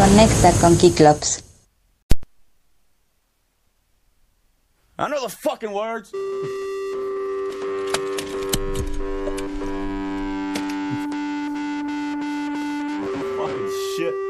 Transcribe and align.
Conecta 0.00 0.50
con 0.62 0.78
Kiklops. 0.78 1.42
I 4.98 5.08
know 5.10 5.20
the 5.20 5.28
fucking 5.28 5.72
words. 5.72 6.10
fucking 13.36 13.70
shit. 13.98 14.29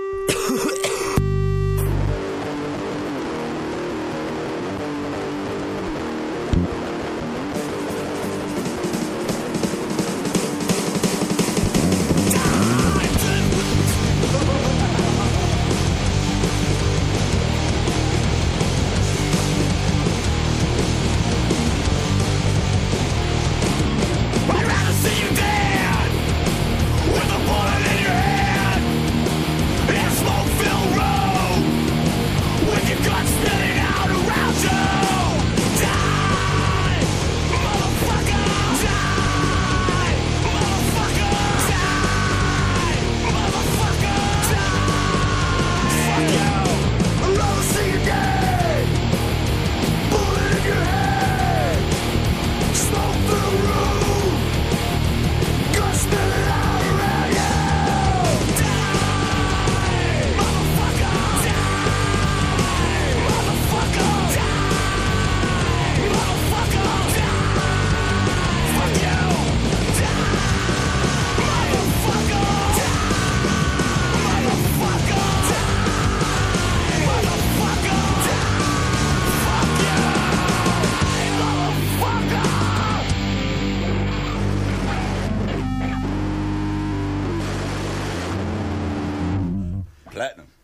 Platinum. 90.21 90.60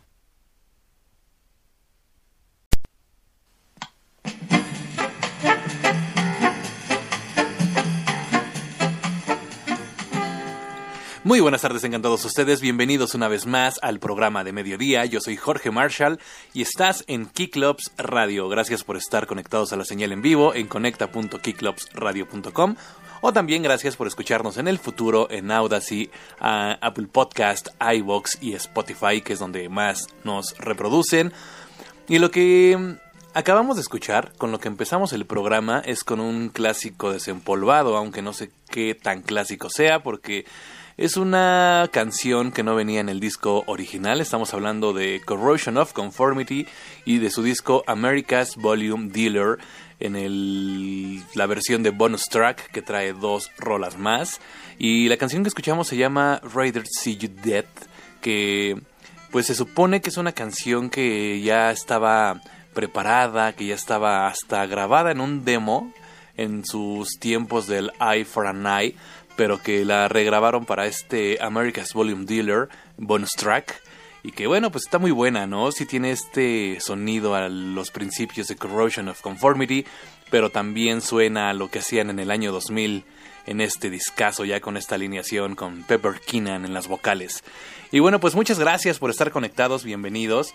Muy 11.27 11.41
buenas 11.41 11.63
tardes 11.63 11.83
tengan 11.83 12.03
todos 12.03 12.25
ustedes, 12.25 12.61
bienvenidos 12.61 13.17
una 13.17 13.27
vez 13.27 13.47
más 13.47 13.81
al 13.83 13.99
programa 13.99 14.45
de 14.45 14.53
mediodía. 14.53 15.05
Yo 15.07 15.21
soy 15.21 15.37
Jorge 15.37 15.73
Marshall 15.73 16.21
y 16.55 16.63
estás 16.63 17.03
en 17.09 17.27
Kicklubs 17.27 17.91
Radio. 17.97 18.49
Gracias 18.49 18.85
por 18.85 18.97
estar 18.97 19.27
conectados 19.27 19.73
a 19.73 19.77
la 19.77 19.85
señal 19.85 20.13
en 20.13 20.23
vivo 20.23 20.55
en 20.55 20.69
conecta.kicklubsradio.com 20.69 22.77
o 23.23 23.33
también 23.33 23.65
gracias 23.65 23.97
por 23.97 24.07
escucharnos 24.07 24.57
en 24.57 24.69
el 24.69 24.79
futuro 24.79 25.29
en 25.29 25.51
Audacy, 25.51 26.11
a 26.39 26.79
Apple 26.81 27.09
Podcast, 27.11 27.71
iBox 27.81 28.39
y 28.41 28.53
Spotify, 28.53 29.21
que 29.21 29.33
es 29.33 29.41
donde 29.41 29.69
más 29.69 30.07
nos 30.23 30.57
reproducen. 30.59 31.33
Y 32.07 32.21
lo 32.21 32.31
que 32.31 32.99
acabamos 33.35 33.75
de 33.75 33.83
escuchar, 33.83 34.33
con 34.39 34.53
lo 34.53 34.61
que 34.61 34.69
empezamos 34.69 35.13
el 35.13 35.27
programa, 35.27 35.83
es 35.85 36.05
con 36.05 36.21
un 36.21 36.51
clásico 36.51 37.11
desempolvado, 37.11 37.97
aunque 37.97 38.23
no 38.23 38.33
sé 38.33 38.53
qué 38.71 38.95
tan 38.95 39.23
clásico 39.23 39.71
sea, 39.71 40.05
porque 40.05 40.45
es 40.97 41.19
una 41.19 41.91
canción 41.93 42.53
que 42.53 42.63
no 42.63 42.75
venía 42.75 43.01
en 43.01 43.11
el 43.11 43.21
disco 43.21 43.65
original. 43.67 44.21
Estamos 44.21 44.55
hablando 44.55 44.95
de 44.95 45.21
Corrosion 45.25 45.77
of 45.77 45.93
Conformity 45.93 46.67
y 47.05 47.19
de 47.19 47.31
su 47.31 47.43
disco 47.43 47.85
America's 47.87 48.57
Volume 48.57 49.11
Dealer 49.11 49.59
en 50.01 51.23
la 51.35 51.47
versión 51.47 51.83
de 51.83 51.91
bonus 51.91 52.25
track 52.31 52.71
que 52.71 52.81
trae 52.81 53.13
dos 53.13 53.51
rolas 53.59 53.99
más. 53.99 54.41
Y 54.79 55.09
la 55.09 55.19
canción 55.19 55.43
que 55.43 55.49
escuchamos 55.49 55.89
se 55.89 55.99
llama 55.99 56.41
Rather 56.55 56.85
See 56.87 57.19
You 57.19 57.29
Dead, 57.43 57.67
que 58.23 58.81
pues 59.31 59.47
se 59.47 59.55
supone 59.55 60.01
que 60.01 60.09
es 60.09 60.17
una 60.17 60.33
canción 60.33 60.89
que 60.89 61.43
ya 61.43 61.71
estaba 61.71 62.41
preparada, 62.73 63.53
que 63.53 63.67
ya 63.67 63.75
estaba 63.75 64.29
hasta 64.29 64.65
grabada 64.65 65.11
en 65.11 65.21
un 65.21 65.45
demo 65.45 65.93
en 66.37 66.65
sus 66.65 67.19
tiempos 67.19 67.67
del 67.67 67.93
Eye 68.01 68.25
for 68.25 68.47
an 68.47 68.67
Eye, 68.67 68.95
pero 69.37 69.63
que 69.63 69.85
la 69.85 70.09
regrabaron 70.09 70.65
para 70.65 70.87
este 70.87 71.39
America's 71.41 71.93
Volume 71.93 72.25
Dealer 72.25 72.69
bonus 72.97 73.31
track. 73.37 73.81
Y 74.23 74.33
que 74.33 74.49
bueno, 74.49 74.73
pues 74.73 74.85
está 74.87 74.99
muy 74.99 75.13
buena, 75.13 75.47
¿no? 75.47 75.71
Sí 75.71 75.87
tiene 75.87 76.11
este 76.11 76.79
sonido 76.81 77.37
a 77.37 77.49
los 77.49 77.91
principios 77.93 78.49
de 78.49 78.57
Corrosion 78.57 79.09
of 79.09 79.21
Conformity, 79.21 79.85
pero 80.31 80.51
también 80.51 81.01
suena 81.01 81.51
a 81.51 81.55
lo 81.55 81.71
que 81.71 81.79
hacían 81.79 82.11
en 82.11 82.19
el 82.19 82.33
año 82.33 82.51
2000 82.51 83.05
en 83.47 83.61
este 83.61 83.89
discazo 83.91 84.45
ya 84.45 84.61
con 84.61 84.77
esta 84.77 84.97
alineación 84.97 85.55
con 85.55 85.85
Pepper 85.85 86.21
Keenan 86.27 86.65
en 86.65 86.75
las 86.75 86.89
vocales. 86.89 87.45
Y 87.93 88.01
bueno, 88.01 88.19
pues 88.19 88.35
muchas 88.35 88.59
gracias 88.59 88.99
por 88.99 89.11
estar 89.11 89.31
conectados, 89.31 89.85
bienvenidos. 89.85 90.53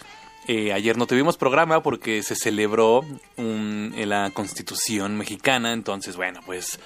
Eh, 0.47 0.73
ayer 0.73 0.97
no 0.97 1.07
tuvimos 1.07 1.37
programa 1.37 1.81
porque 1.81 2.23
se 2.23 2.35
celebró 2.35 3.05
un- 3.37 3.93
la 3.95 4.31
Constitución 4.31 5.15
mexicana, 5.17 5.71
entonces 5.71 6.17
bueno, 6.17 6.41
pues 6.45 6.77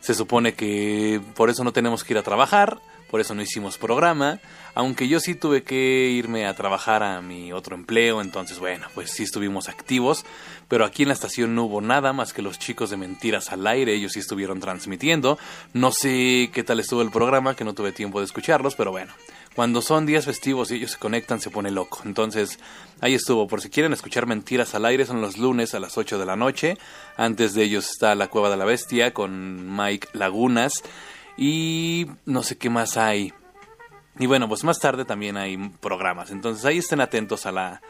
se 0.00 0.14
supone 0.14 0.54
que 0.54 1.20
por 1.34 1.50
eso 1.50 1.64
no 1.64 1.72
tenemos 1.72 2.04
que 2.04 2.14
ir 2.14 2.18
a 2.18 2.22
trabajar, 2.22 2.80
por 3.10 3.20
eso 3.20 3.34
no 3.34 3.42
hicimos 3.42 3.76
programa, 3.76 4.38
aunque 4.74 5.08
yo 5.08 5.18
sí 5.18 5.34
tuve 5.34 5.62
que 5.64 6.10
irme 6.10 6.46
a 6.46 6.54
trabajar 6.54 7.02
a 7.02 7.20
mi 7.20 7.52
otro 7.52 7.74
empleo, 7.74 8.20
entonces 8.20 8.60
bueno, 8.60 8.86
pues 8.94 9.10
sí 9.10 9.24
estuvimos 9.24 9.68
activos, 9.68 10.24
pero 10.68 10.84
aquí 10.84 11.02
en 11.02 11.08
la 11.08 11.14
estación 11.14 11.54
no 11.54 11.64
hubo 11.64 11.80
nada 11.80 12.12
más 12.12 12.32
que 12.32 12.40
los 12.42 12.58
chicos 12.58 12.90
de 12.90 12.96
Mentiras 12.96 13.50
al 13.50 13.66
Aire, 13.66 13.94
ellos 13.94 14.12
sí 14.12 14.20
estuvieron 14.20 14.60
transmitiendo, 14.60 15.38
no 15.72 15.90
sé 15.90 16.50
qué 16.52 16.62
tal 16.62 16.78
estuvo 16.78 17.02
el 17.02 17.10
programa, 17.10 17.56
que 17.56 17.64
no 17.64 17.74
tuve 17.74 17.90
tiempo 17.90 18.20
de 18.20 18.26
escucharlos, 18.26 18.76
pero 18.76 18.92
bueno, 18.92 19.12
cuando 19.54 19.82
son 19.82 20.06
días 20.06 20.24
festivos 20.24 20.70
y 20.70 20.76
ellos 20.76 20.92
se 20.92 20.98
conectan 20.98 21.40
se 21.40 21.50
pone 21.50 21.70
loco. 21.70 22.00
Entonces, 22.04 22.58
ahí 23.00 23.14
estuvo. 23.14 23.48
Por 23.48 23.60
si 23.60 23.68
quieren 23.68 23.92
escuchar 23.92 24.26
Mentiras 24.26 24.74
al 24.74 24.84
aire, 24.84 25.06
son 25.06 25.20
los 25.20 25.38
lunes 25.38 25.74
a 25.74 25.80
las 25.80 25.98
8 25.98 26.18
de 26.18 26.26
la 26.26 26.36
noche. 26.36 26.78
Antes 27.16 27.54
de 27.54 27.64
ellos 27.64 27.90
está 27.90 28.14
La 28.14 28.28
Cueva 28.28 28.50
de 28.50 28.56
la 28.56 28.64
Bestia 28.64 29.12
con 29.12 29.76
Mike 29.76 30.08
Lagunas. 30.12 30.82
Y 31.36 32.06
no 32.26 32.42
sé 32.42 32.58
qué 32.58 32.70
más 32.70 32.96
hay. 32.96 33.32
Y 34.18 34.26
bueno, 34.26 34.48
pues 34.48 34.64
más 34.64 34.78
tarde 34.78 35.04
también 35.04 35.36
hay 35.36 35.56
programas. 35.80 36.30
Entonces 36.30 36.64
ahí 36.64 36.78
estén 36.78 37.00
atentos 37.00 37.46
a 37.46 37.52
la, 37.52 37.80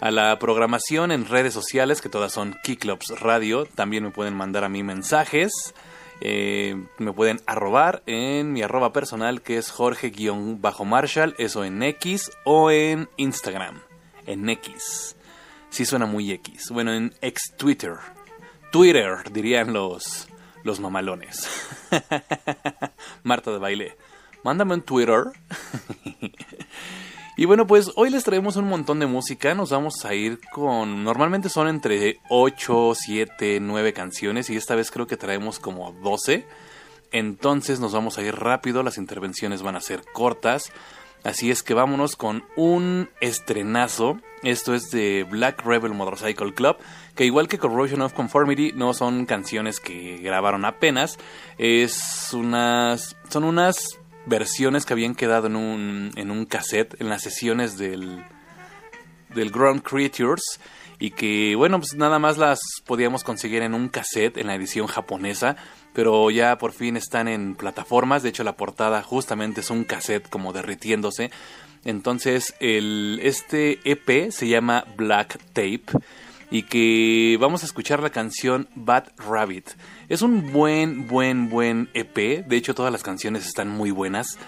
a 0.00 0.10
la 0.10 0.38
programación 0.38 1.10
en 1.10 1.26
redes 1.26 1.52
sociales, 1.52 2.00
que 2.00 2.08
todas 2.08 2.32
son 2.32 2.56
Kiclops 2.62 3.20
Radio. 3.20 3.66
También 3.66 4.04
me 4.04 4.10
pueden 4.10 4.34
mandar 4.34 4.64
a 4.64 4.68
mí 4.68 4.82
mensajes. 4.82 5.74
Eh, 6.20 6.86
me 6.98 7.12
pueden 7.12 7.40
arrobar 7.46 8.02
en 8.06 8.52
mi 8.52 8.62
arroba 8.62 8.92
personal 8.92 9.42
que 9.42 9.58
es 9.58 9.70
Jorge-Marshall, 9.70 11.34
eso 11.38 11.64
en 11.64 11.82
X 11.82 12.30
o 12.44 12.70
en 12.70 13.08
Instagram, 13.16 13.82
en 14.26 14.48
X. 14.48 15.16
Sí 15.68 15.84
suena 15.84 16.06
muy 16.06 16.32
X. 16.32 16.70
Bueno, 16.70 16.92
en 16.94 17.14
ex 17.20 17.54
Twitter. 17.56 17.96
Twitter, 18.72 19.30
dirían 19.30 19.72
los, 19.72 20.26
los 20.64 20.80
mamalones. 20.80 21.48
Marta 23.22 23.50
de 23.50 23.58
baile. 23.58 23.96
Mándame 24.42 24.74
un 24.74 24.82
Twitter. 24.82 25.24
Y 27.38 27.44
bueno, 27.44 27.66
pues 27.66 27.92
hoy 27.96 28.08
les 28.08 28.24
traemos 28.24 28.56
un 28.56 28.66
montón 28.66 28.98
de 28.98 29.06
música. 29.06 29.54
Nos 29.54 29.68
vamos 29.68 30.06
a 30.06 30.14
ir 30.14 30.40
con. 30.52 31.04
Normalmente 31.04 31.50
son 31.50 31.68
entre 31.68 32.18
8, 32.30 32.94
7, 32.94 33.58
9 33.60 33.92
canciones. 33.92 34.48
Y 34.48 34.56
esta 34.56 34.74
vez 34.74 34.90
creo 34.90 35.06
que 35.06 35.18
traemos 35.18 35.58
como 35.58 35.92
12. 36.02 36.46
Entonces 37.12 37.78
nos 37.78 37.92
vamos 37.92 38.16
a 38.16 38.22
ir 38.22 38.34
rápido. 38.34 38.82
Las 38.82 38.96
intervenciones 38.96 39.60
van 39.60 39.76
a 39.76 39.82
ser 39.82 40.00
cortas. 40.14 40.72
Así 41.24 41.50
es 41.50 41.62
que 41.62 41.74
vámonos 41.74 42.16
con 42.16 42.42
un 42.56 43.10
estrenazo. 43.20 44.18
Esto 44.42 44.74
es 44.74 44.90
de 44.90 45.26
Black 45.28 45.62
Rebel 45.62 45.92
Motorcycle 45.92 46.54
Club. 46.54 46.78
Que 47.14 47.26
igual 47.26 47.48
que 47.48 47.58
Corrosion 47.58 48.00
of 48.00 48.14
Conformity, 48.14 48.72
no 48.72 48.94
son 48.94 49.26
canciones 49.26 49.78
que 49.78 50.16
grabaron 50.22 50.64
apenas. 50.64 51.18
Es 51.58 52.32
unas. 52.32 53.14
Son 53.28 53.44
unas 53.44 53.98
versiones 54.26 54.84
que 54.84 54.92
habían 54.92 55.14
quedado 55.14 55.46
en 55.46 55.56
un, 55.56 56.10
en 56.16 56.30
un 56.30 56.44
cassette 56.44 57.00
en 57.00 57.08
las 57.08 57.22
sesiones 57.22 57.78
del 57.78 58.24
del 59.34 59.50
Ground 59.50 59.82
Creatures 59.82 60.60
y 60.98 61.10
que 61.10 61.54
bueno 61.56 61.78
pues 61.78 61.94
nada 61.94 62.18
más 62.18 62.38
las 62.38 62.58
podíamos 62.86 63.22
conseguir 63.22 63.62
en 63.62 63.74
un 63.74 63.88
cassette 63.88 64.38
en 64.38 64.46
la 64.46 64.54
edición 64.54 64.86
japonesa 64.86 65.56
pero 65.92 66.30
ya 66.30 66.58
por 66.58 66.72
fin 66.72 66.98
están 66.98 67.26
en 67.26 67.54
plataformas. 67.54 68.22
De 68.22 68.28
hecho 68.28 68.44
la 68.44 68.56
portada 68.56 69.02
justamente 69.02 69.62
es 69.62 69.70
un 69.70 69.84
cassette 69.84 70.28
como 70.28 70.52
derritiéndose. 70.52 71.30
Entonces 71.84 72.54
el 72.60 73.18
este 73.22 73.80
EP 73.84 74.30
se 74.30 74.46
llama 74.46 74.84
Black 74.96 75.38
Tape 75.54 75.84
y 76.50 76.62
que 76.62 77.36
vamos 77.40 77.62
a 77.62 77.66
escuchar 77.66 78.00
la 78.02 78.10
canción 78.10 78.68
Bad 78.74 79.08
Rabbit 79.16 79.70
es 80.08 80.22
un 80.22 80.52
buen 80.52 81.06
buen 81.06 81.48
buen 81.48 81.90
EP 81.94 82.46
de 82.46 82.56
hecho 82.56 82.74
todas 82.74 82.92
las 82.92 83.02
canciones 83.02 83.46
están 83.46 83.68
muy 83.68 83.90
buenas 83.90 84.38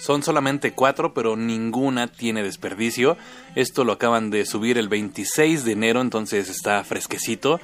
son 0.00 0.22
solamente 0.22 0.72
cuatro, 0.72 1.12
pero 1.12 1.36
ninguna 1.36 2.06
tiene 2.06 2.42
desperdicio. 2.42 3.18
Esto 3.54 3.84
lo 3.84 3.92
acaban 3.92 4.30
de 4.30 4.46
subir 4.46 4.78
el 4.78 4.88
26 4.88 5.62
de 5.62 5.72
enero, 5.72 6.00
entonces 6.00 6.48
está 6.48 6.82
fresquecito. 6.84 7.60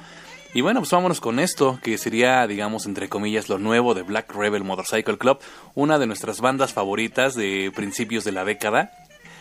Y 0.53 0.61
bueno, 0.61 0.79
pues 0.81 0.91
vámonos 0.91 1.19
con 1.19 1.39
esto, 1.39 1.79
que 1.81 1.97
sería, 1.97 2.45
digamos, 2.45 2.85
entre 2.85 3.09
comillas, 3.09 3.49
lo 3.49 3.57
nuevo 3.57 3.95
de 3.95 4.03
Black 4.03 4.33
Rebel 4.35 4.63
Motorcycle 4.63 5.17
Club, 5.17 5.39
una 5.73 5.97
de 5.97 6.05
nuestras 6.05 6.39
bandas 6.39 6.73
favoritas 6.73 7.33
de 7.33 7.71
principios 7.75 8.23
de 8.23 8.31
la 8.31 8.45
década. 8.45 8.91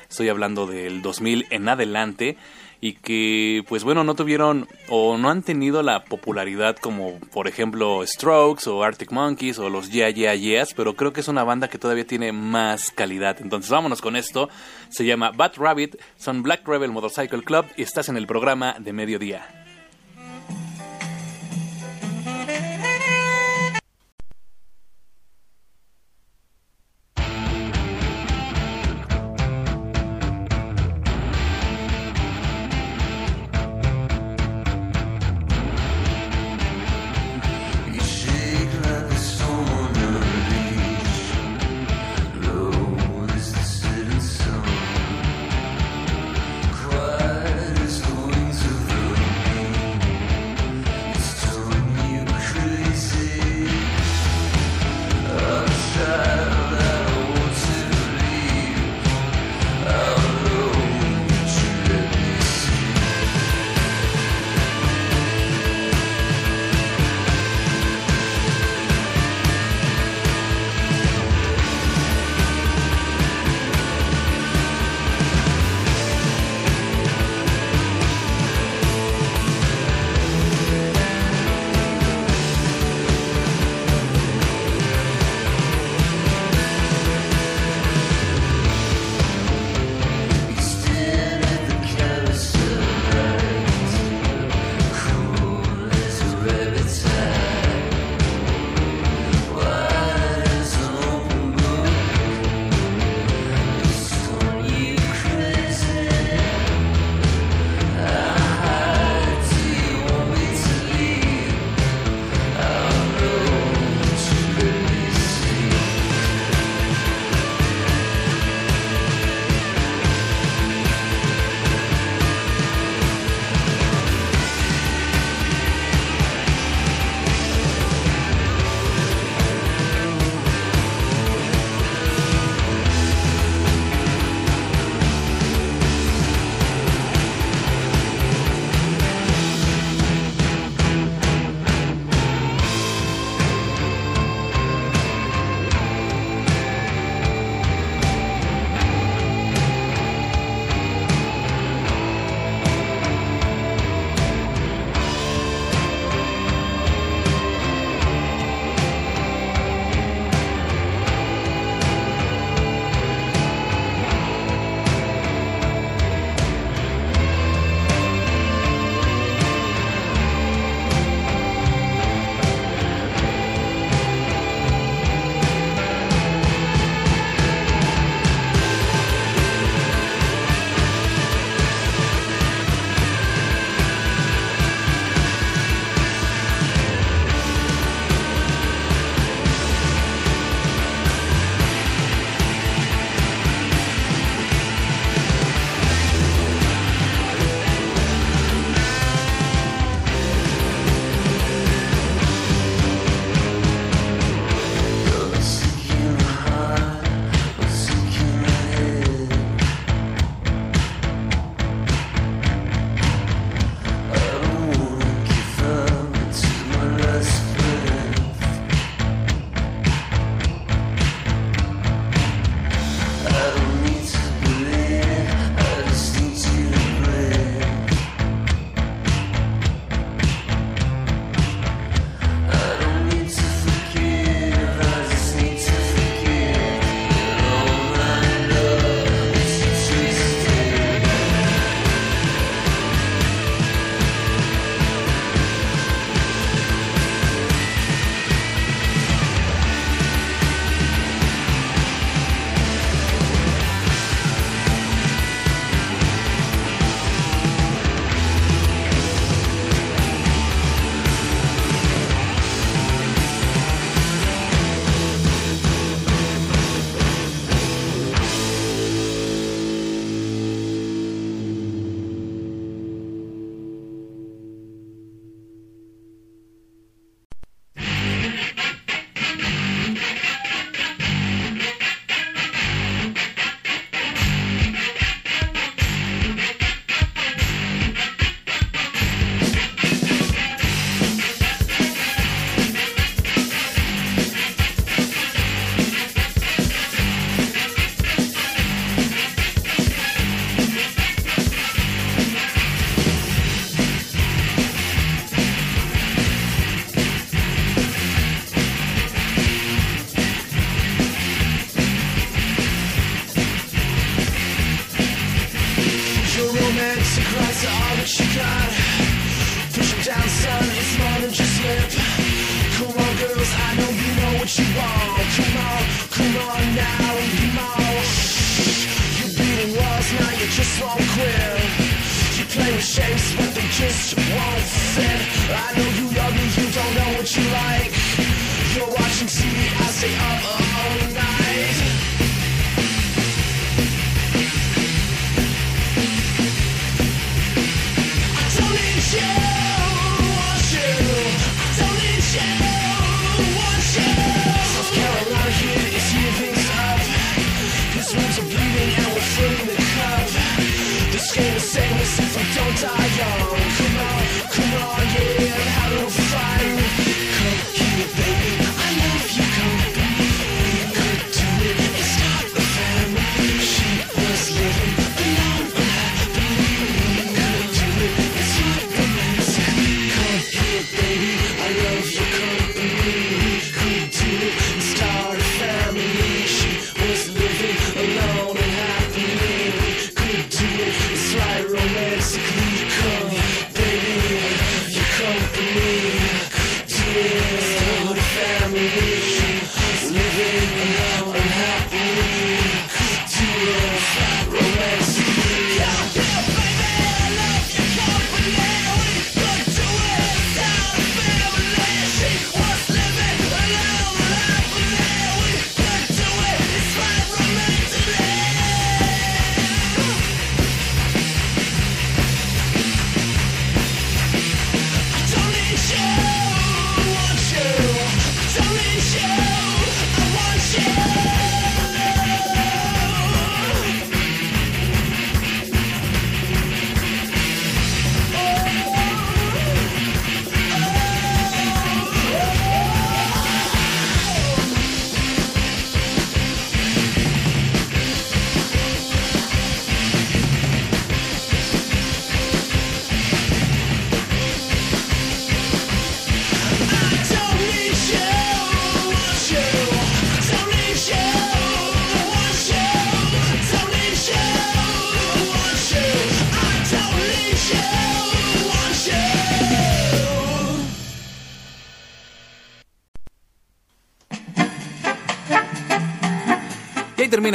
Estoy 0.08 0.28
hablando 0.28 0.66
del 0.66 1.02
2000 1.02 1.46
en 1.50 1.68
adelante 1.68 2.36
y 2.80 2.92
que 2.92 3.64
pues 3.68 3.84
bueno 3.84 4.04
no 4.04 4.14
tuvieron 4.14 4.68
o 4.88 5.16
no 5.16 5.30
han 5.30 5.42
tenido 5.42 5.82
la 5.82 6.04
popularidad 6.04 6.76
como 6.76 7.18
por 7.32 7.48
ejemplo 7.48 8.06
Strokes 8.06 8.68
o 8.68 8.82
Arctic 8.82 9.12
Monkeys 9.12 9.58
o 9.58 9.70
los 9.70 9.90
Yeah 9.90 10.10
Yeah 10.10 10.34
Yeahs 10.34 10.74
pero 10.74 10.94
creo 10.94 11.12
que 11.12 11.20
es 11.20 11.28
una 11.28 11.44
banda 11.44 11.68
que 11.68 11.78
todavía 11.78 12.06
tiene 12.06 12.32
más 12.32 12.90
calidad. 12.90 13.38
Entonces 13.40 13.70
vámonos 13.70 14.00
con 14.00 14.16
esto. 14.16 14.48
Se 14.88 15.04
llama 15.04 15.30
Bad 15.30 15.52
Rabbit 15.56 15.96
son 16.16 16.42
Black 16.42 16.66
Rebel 16.66 16.92
Motorcycle 16.92 17.42
Club 17.42 17.64
y 17.76 17.82
estás 17.82 18.08
en 18.08 18.16
el 18.16 18.26
programa 18.26 18.76
de 18.78 18.92
mediodía 18.92 19.65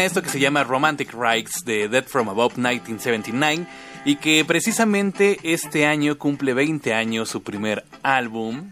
Esto 0.06 0.24
que 0.24 0.30
se 0.30 0.40
llama 0.40 0.64
Romantic 0.64 1.14
Rights 1.14 1.64
de 1.64 1.88
Dead 1.88 2.04
from 2.04 2.28
Above 2.28 2.58
1979 2.58 3.68
y 4.04 4.16
que 4.16 4.44
precisamente 4.44 5.38
este 5.44 5.86
año 5.86 6.18
cumple 6.18 6.56
20 6.56 6.96
años 6.96 7.30
su 7.30 7.44
primer 7.44 7.86
álbum, 8.02 8.72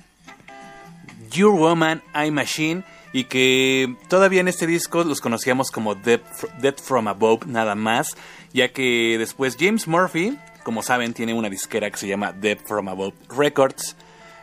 Your 1.30 1.52
Woman, 1.52 2.02
I 2.16 2.32
Machine, 2.32 2.84
y 3.14 3.26
que 3.26 3.96
todavía 4.08 4.42
en 4.42 4.48
este 4.48 4.66
disco 4.66 5.04
los 5.04 5.22
conocíamos 5.22 5.70
como 5.70 5.94
Dead 5.94 6.20
from 6.84 7.08
Above 7.08 7.46
nada 7.46 7.76
más, 7.76 8.18
ya 8.52 8.70
que 8.70 9.18
después 9.20 9.56
James 9.58 9.88
Murphy, 9.88 10.36
como 10.64 10.82
saben, 10.82 11.14
tiene 11.14 11.36
una 11.36 11.50
disquera 11.50 11.92
que 11.92 11.98
se 11.98 12.08
llama 12.08 12.34
Dead 12.34 12.58
from 12.66 12.90
Above 12.90 13.14
Records, 13.30 13.96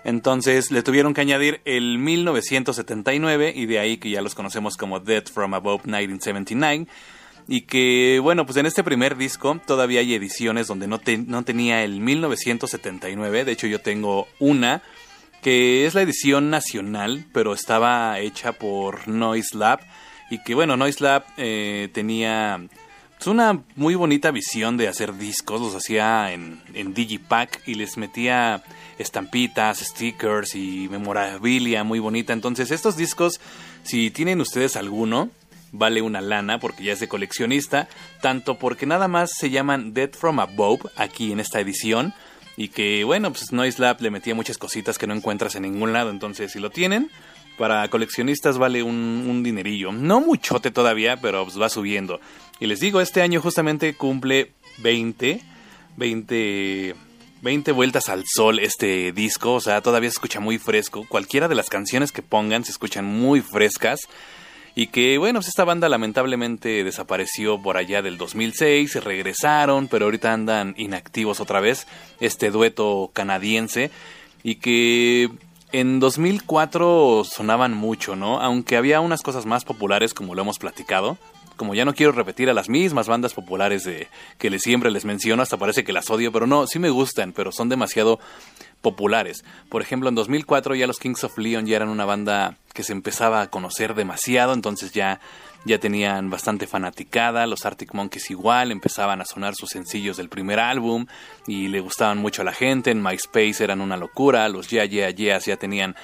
entonces 0.06 0.70
le 0.70 0.84
tuvieron 0.84 1.14
que 1.14 1.20
añadir 1.20 1.60
el 1.64 1.98
1979 1.98 3.52
y 3.56 3.66
de 3.66 3.80
ahí 3.80 3.96
que 3.96 4.08
ya 4.08 4.22
los 4.22 4.36
conocemos 4.36 4.76
como 4.76 5.00
Dead 5.00 5.24
from 5.24 5.52
Above 5.52 5.84
1979. 5.84 6.86
Y 7.48 7.62
que, 7.62 8.20
bueno, 8.22 8.46
pues 8.46 8.56
en 8.56 8.66
este 8.66 8.84
primer 8.84 9.16
disco 9.16 9.60
todavía 9.66 9.98
hay 9.98 10.14
ediciones 10.14 10.68
donde 10.68 10.86
no, 10.86 11.00
no 11.26 11.42
tenía 11.42 11.82
el 11.82 11.98
1979. 11.98 13.44
De 13.44 13.50
hecho, 13.50 13.66
yo 13.66 13.80
tengo 13.80 14.28
una 14.38 14.80
que 15.42 15.86
es 15.86 15.94
la 15.96 16.02
edición 16.02 16.50
nacional, 16.50 17.24
pero 17.32 17.52
estaba 17.52 18.20
hecha 18.20 18.52
por 18.52 19.08
Noise 19.08 19.58
Lab. 19.58 19.80
Y 20.30 20.40
que, 20.44 20.54
bueno, 20.54 20.76
Noise 20.76 21.02
Lab 21.02 21.24
eh, 21.36 21.88
tenía 21.92 22.60
es 23.18 23.26
una 23.26 23.62
muy 23.76 23.94
bonita 23.94 24.30
visión 24.30 24.76
de 24.76 24.88
hacer 24.88 25.16
discos, 25.16 25.60
los 25.60 25.74
hacía 25.74 26.32
en, 26.32 26.60
en 26.74 26.94
Digipack 26.94 27.66
y 27.66 27.74
les 27.74 27.96
metía 27.96 28.62
estampitas, 28.98 29.78
stickers 29.78 30.54
y 30.54 30.88
memorabilia 30.90 31.82
muy 31.82 31.98
bonita. 31.98 32.32
Entonces 32.32 32.70
estos 32.70 32.96
discos, 32.96 33.40
si 33.82 34.10
tienen 34.10 34.40
ustedes 34.40 34.76
alguno, 34.76 35.30
vale 35.72 36.02
una 36.02 36.20
lana 36.20 36.58
porque 36.58 36.84
ya 36.84 36.92
es 36.92 37.00
de 37.00 37.08
coleccionista, 37.08 37.88
tanto 38.20 38.58
porque 38.58 38.86
nada 38.86 39.08
más 39.08 39.30
se 39.36 39.50
llaman 39.50 39.94
Dead 39.94 40.10
from 40.10 40.40
Above 40.40 40.90
aquí 40.96 41.32
en 41.32 41.40
esta 41.40 41.60
edición 41.60 42.14
y 42.56 42.68
que 42.68 43.04
bueno, 43.04 43.32
pues 43.32 43.52
Noise 43.52 43.80
Lab 43.80 44.00
le 44.00 44.10
metía 44.10 44.34
muchas 44.34 44.58
cositas 44.58 44.98
que 44.98 45.06
no 45.06 45.14
encuentras 45.14 45.54
en 45.54 45.62
ningún 45.62 45.92
lado, 45.92 46.10
entonces 46.10 46.52
si 46.52 46.60
lo 46.60 46.70
tienen, 46.70 47.10
para 47.56 47.88
coleccionistas 47.88 48.58
vale 48.58 48.82
un, 48.82 49.26
un 49.28 49.42
dinerillo. 49.42 49.92
No 49.92 50.20
muchote 50.20 50.70
todavía, 50.70 51.16
pero 51.18 51.44
pues 51.44 51.60
va 51.60 51.68
subiendo. 51.68 52.20
Y 52.58 52.66
les 52.66 52.80
digo, 52.80 53.00
este 53.00 53.22
año 53.22 53.40
justamente 53.40 53.94
cumple 53.94 54.52
20, 54.78 55.42
20, 55.96 56.94
20 57.42 57.72
vueltas 57.72 58.08
al 58.08 58.24
sol 58.26 58.58
este 58.58 59.12
disco. 59.12 59.54
O 59.54 59.60
sea, 59.60 59.82
todavía 59.82 60.10
se 60.10 60.14
escucha 60.14 60.40
muy 60.40 60.58
fresco. 60.58 61.04
Cualquiera 61.08 61.48
de 61.48 61.54
las 61.54 61.68
canciones 61.68 62.12
que 62.12 62.22
pongan 62.22 62.64
se 62.64 62.72
escuchan 62.72 63.04
muy 63.04 63.42
frescas. 63.42 64.00
Y 64.74 64.88
que, 64.88 65.16
bueno, 65.16 65.38
pues 65.38 65.48
esta 65.48 65.64
banda 65.64 65.88
lamentablemente 65.88 66.84
desapareció 66.84 67.62
por 67.62 67.78
allá 67.78 68.02
del 68.02 68.18
2006, 68.18 68.92
se 68.92 69.00
regresaron, 69.00 69.88
pero 69.88 70.04
ahorita 70.04 70.34
andan 70.34 70.74
inactivos 70.76 71.40
otra 71.40 71.60
vez, 71.60 71.86
este 72.20 72.50
dueto 72.50 73.10
canadiense. 73.14 73.90
Y 74.42 74.56
que 74.56 75.30
en 75.72 75.98
2004 75.98 77.24
sonaban 77.24 77.72
mucho, 77.72 78.16
¿no? 78.16 78.40
Aunque 78.40 78.76
había 78.76 79.00
unas 79.00 79.22
cosas 79.22 79.46
más 79.46 79.64
populares, 79.64 80.12
como 80.12 80.34
lo 80.34 80.42
hemos 80.42 80.58
platicado. 80.58 81.16
Como 81.56 81.74
ya 81.74 81.84
no 81.84 81.94
quiero 81.94 82.12
repetir 82.12 82.50
a 82.50 82.54
las 82.54 82.68
mismas 82.68 83.08
bandas 83.08 83.34
populares 83.34 83.84
de 83.84 84.08
que 84.38 84.50
les 84.50 84.62
siempre 84.62 84.90
les 84.90 85.04
menciono, 85.04 85.42
hasta 85.42 85.56
parece 85.56 85.84
que 85.84 85.92
las 85.92 86.10
odio, 86.10 86.32
pero 86.32 86.46
no, 86.46 86.66
sí 86.66 86.78
me 86.78 86.90
gustan, 86.90 87.32
pero 87.32 87.52
son 87.52 87.68
demasiado 87.68 88.20
populares. 88.82 89.44
Por 89.68 89.82
ejemplo, 89.82 90.08
en 90.08 90.14
2004 90.14 90.74
ya 90.74 90.86
los 90.86 90.98
Kings 90.98 91.24
of 91.24 91.38
Leon 91.38 91.66
ya 91.66 91.76
eran 91.76 91.88
una 91.88 92.04
banda 92.04 92.56
que 92.72 92.82
se 92.82 92.92
empezaba 92.92 93.40
a 93.40 93.50
conocer 93.50 93.94
demasiado, 93.94 94.52
entonces 94.52 94.92
ya 94.92 95.20
ya 95.66 95.80
tenían 95.80 96.30
bastante 96.30 96.68
fanaticada, 96.68 97.46
los 97.48 97.66
Arctic 97.66 97.92
Monkeys 97.92 98.30
igual, 98.30 98.70
empezaban 98.70 99.20
a 99.20 99.24
sonar 99.24 99.56
sus 99.56 99.70
sencillos 99.70 100.16
del 100.16 100.28
primer 100.28 100.60
álbum 100.60 101.06
y 101.48 101.66
le 101.66 101.80
gustaban 101.80 102.18
mucho 102.18 102.42
a 102.42 102.44
la 102.44 102.52
gente, 102.52 102.92
en 102.92 103.02
MySpace 103.02 103.64
eran 103.64 103.80
una 103.80 103.96
locura, 103.96 104.48
los 104.48 104.68
Yeah 104.68 104.84
Yeah 104.84 105.10
Yeahs 105.10 105.46
ya 105.46 105.56
tenían 105.56 105.96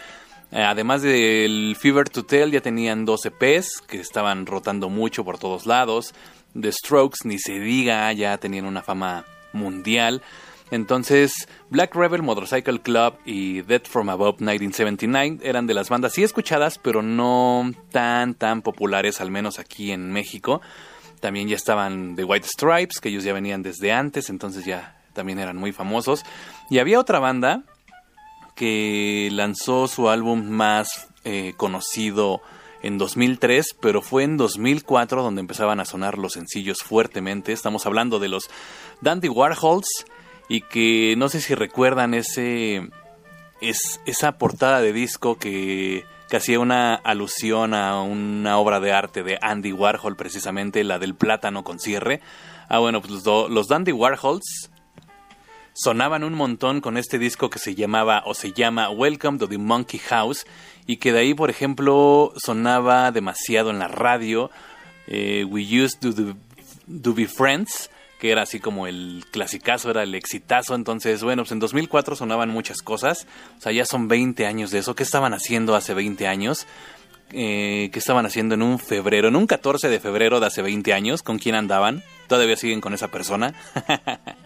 Además 0.53 1.01
del 1.01 1.77
Fever 1.81 2.09
to 2.11 2.25
Tell 2.25 2.51
ya 2.51 2.61
tenían 2.61 3.07
12 3.07 3.29
EPs 3.29 3.81
que 3.81 3.99
estaban 4.01 4.45
rotando 4.45 4.91
mucho 4.91 5.25
por 5.25 5.39
todos 5.39 5.67
lados. 5.67 6.15
The 6.61 6.71
Strokes 6.71 7.21
ni 7.25 7.39
se 7.39 7.59
diga, 7.59 8.13
ya 8.13 8.37
tenían 8.37 8.67
una 8.67 8.83
fama 8.83 9.25
mundial. 9.55 10.21
Entonces, 10.71 11.49
Black 11.71 11.95
Rebel 11.95 12.23
Motorcycle 12.23 12.81
Club 12.81 13.15
y 13.25 13.63
Dead 13.63 13.83
from 13.83 14.11
Above 14.11 14.41
1979 14.41 15.39
eran 15.43 15.67
de 15.67 15.75
las 15.75 15.89
bandas 15.89 16.15
sí 16.15 16.23
escuchadas, 16.23 16.79
pero 16.79 17.03
no 17.03 17.73
tan 17.91 18.35
tan 18.35 18.63
populares, 18.63 19.21
al 19.21 19.31
menos 19.31 19.59
aquí 19.59 19.91
en 19.91 20.13
México. 20.13 20.61
También 21.21 21.49
ya 21.49 21.57
estaban 21.57 22.17
The 22.17 22.25
White 22.25 22.49
Stripes, 22.49 23.01
que 23.01 23.11
ellos 23.11 23.25
ya 23.25 23.33
venían 23.33 23.63
desde 23.63 23.93
antes, 23.93 24.29
entonces 24.29 24.65
ya 24.65 24.99
también 25.13 25.39
eran 25.39 25.57
muy 25.57 25.73
famosos. 25.73 26.25
Y 26.71 26.79
había 26.79 26.99
otra 26.99 27.19
banda 27.19 27.65
que 28.55 29.29
lanzó 29.33 29.89
su 29.89 30.09
álbum 30.09 30.49
más 30.49 31.09
eh, 31.25 31.55
conocido 31.57 32.43
en 32.83 32.99
2003, 32.99 33.77
pero 33.81 34.03
fue 34.03 34.25
en 34.25 34.37
2004 34.37 35.23
donde 35.23 35.41
empezaban 35.41 35.81
a 35.81 35.85
sonar 35.85 36.19
los 36.19 36.33
sencillos 36.33 36.83
fuertemente. 36.83 37.53
Estamos 37.53 37.87
hablando 37.87 38.19
de 38.19 38.29
los 38.29 38.51
Dandy 39.01 39.29
Warhols 39.29 40.05
y 40.49 40.63
que 40.63 41.15
no 41.17 41.29
sé 41.29 41.41
si 41.41 41.55
recuerdan 41.55 42.15
ese 42.15 42.89
es 43.61 44.01
esa 44.05 44.33
portada 44.33 44.81
de 44.81 44.93
disco 44.93 45.39
que, 45.39 46.05
que 46.29 46.37
hacía 46.37 46.59
una 46.59 46.97
alusión 46.97 47.75
a 47.75 48.03
una 48.03 48.59
obra 48.59 48.81
de 48.81 48.93
arte 48.93 49.23
de 49.23 49.39
Andy 49.41 49.73
Warhol 49.73 50.17
precisamente 50.17 50.83
la 50.83 50.99
del 50.99 51.15
plátano 51.15 51.63
con 51.63 51.79
cierre. 51.79 52.21
Ah 52.69 52.81
bueno, 52.81 53.01
pues 53.01 53.25
los, 53.25 53.51
los 53.51 53.69
Dandy 53.69 53.93
Warhols 53.93 54.72
sonaban 55.75 56.25
un 56.25 56.35
montón 56.35 56.81
con 56.81 56.97
este 56.97 57.19
disco 57.19 57.51
que 57.51 57.59
se 57.59 57.75
llamaba 57.75 58.23
o 58.27 58.35
se 58.35 58.53
llama 58.53 58.91
Welcome 58.91 59.39
to 59.39 59.49
the 59.49 59.59
Monkey 59.59 60.01
House 60.01 60.47
y 60.87 60.97
que 60.97 61.13
de 61.13 61.21
ahí, 61.21 61.35
por 61.35 61.51
ejemplo, 61.51 62.33
sonaba 62.37 63.11
demasiado 63.13 63.71
en 63.71 63.79
la 63.79 63.89
radio. 63.89 64.51
eh, 65.07 65.45
We 65.49 65.63
Used 65.63 66.01
to, 66.01 67.15
Be 67.15 67.27
Friends, 67.27 67.91
que 68.19 68.31
era 68.31 68.43
así 68.43 68.61
como 68.61 68.87
el 68.87 69.25
clasicazo, 69.31 69.91
era 69.91 70.03
el 70.03 70.15
exitazo. 70.15 70.75
Entonces, 70.75 71.23
bueno, 71.23 71.43
pues 71.43 71.53
en 71.53 71.59
2004 71.61 72.17
sonaban 72.17 72.51
muchas 72.51 72.83
cosas. 72.83 73.27
O 73.59 73.61
sea, 73.61 73.73
ya 73.73 73.85
son 73.85 74.09
20 74.09 74.47
años 74.47 74.71
de 74.71 74.79
eso. 74.79 74.95
¿Qué 74.95 75.03
estaban 75.03 75.35
haciendo 75.35 75.75
hace 75.75 75.95
20 75.95 76.27
años? 76.27 76.67
Eh, 77.33 77.89
¿Qué 77.93 77.99
estaban 77.99 78.27
haciendo 78.27 78.55
en 78.55 78.63
un 78.63 78.79
febrero, 78.79 79.29
en 79.29 79.37
un 79.37 79.47
14 79.47 79.89
de 79.89 80.01
febrero 80.01 80.39
de 80.39 80.47
hace 80.47 80.63
20 80.63 80.93
años? 80.93 81.23
¿Con 81.23 81.39
quién 81.39 81.55
andaban? 81.55 82.03
¿Todavía 82.29 82.57
siguen 82.57 82.81
con 82.81 82.93
esa 82.95 83.09
persona? 83.09 83.55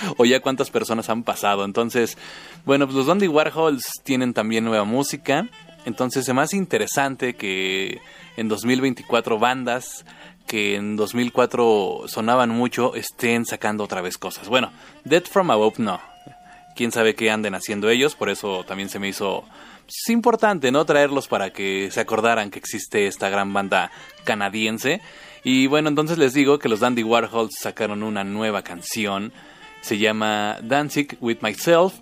o 0.16 0.24
ya 0.24 0.40
cuántas 0.40 0.70
personas 0.70 1.08
han 1.10 1.22
pasado. 1.22 1.64
Entonces, 1.64 2.16
bueno, 2.64 2.86
pues 2.86 2.96
los 2.96 3.06
Dandy 3.06 3.28
Warhols 3.28 3.84
tienen 4.04 4.34
también 4.34 4.64
nueva 4.64 4.84
música. 4.84 5.48
Entonces, 5.84 6.28
es 6.28 6.34
más 6.34 6.52
interesante 6.52 7.34
que 7.34 8.00
en 8.36 8.48
2024 8.48 9.38
bandas 9.38 10.04
que 10.46 10.76
en 10.76 10.96
2004 10.96 12.04
sonaban 12.06 12.50
mucho 12.50 12.94
estén 12.94 13.44
sacando 13.44 13.84
otra 13.84 14.00
vez 14.00 14.16
cosas. 14.16 14.48
Bueno, 14.48 14.72
Dead 15.04 15.24
from 15.24 15.50
Above 15.50 15.78
no. 15.78 16.00
Quién 16.76 16.92
sabe 16.92 17.14
qué 17.14 17.30
anden 17.30 17.54
haciendo 17.54 17.88
ellos, 17.88 18.14
por 18.14 18.28
eso 18.28 18.64
también 18.64 18.88
se 18.88 18.98
me 18.98 19.08
hizo 19.08 19.44
pues, 19.86 20.08
importante, 20.08 20.70
¿no? 20.70 20.84
Traerlos 20.84 21.26
para 21.26 21.50
que 21.50 21.90
se 21.90 22.00
acordaran 22.00 22.50
que 22.50 22.58
existe 22.58 23.06
esta 23.06 23.28
gran 23.28 23.52
banda 23.52 23.90
canadiense. 24.24 25.00
Y 25.42 25.68
bueno, 25.68 25.88
entonces 25.88 26.18
les 26.18 26.34
digo 26.34 26.58
que 26.58 26.68
los 26.68 26.80
Dandy 26.80 27.02
Warhols 27.02 27.54
sacaron 27.58 28.02
una 28.02 28.24
nueva 28.24 28.62
canción 28.62 29.32
se 29.86 29.98
llama 29.98 30.58
Dancing 30.64 31.06
with 31.20 31.38
Myself 31.42 32.00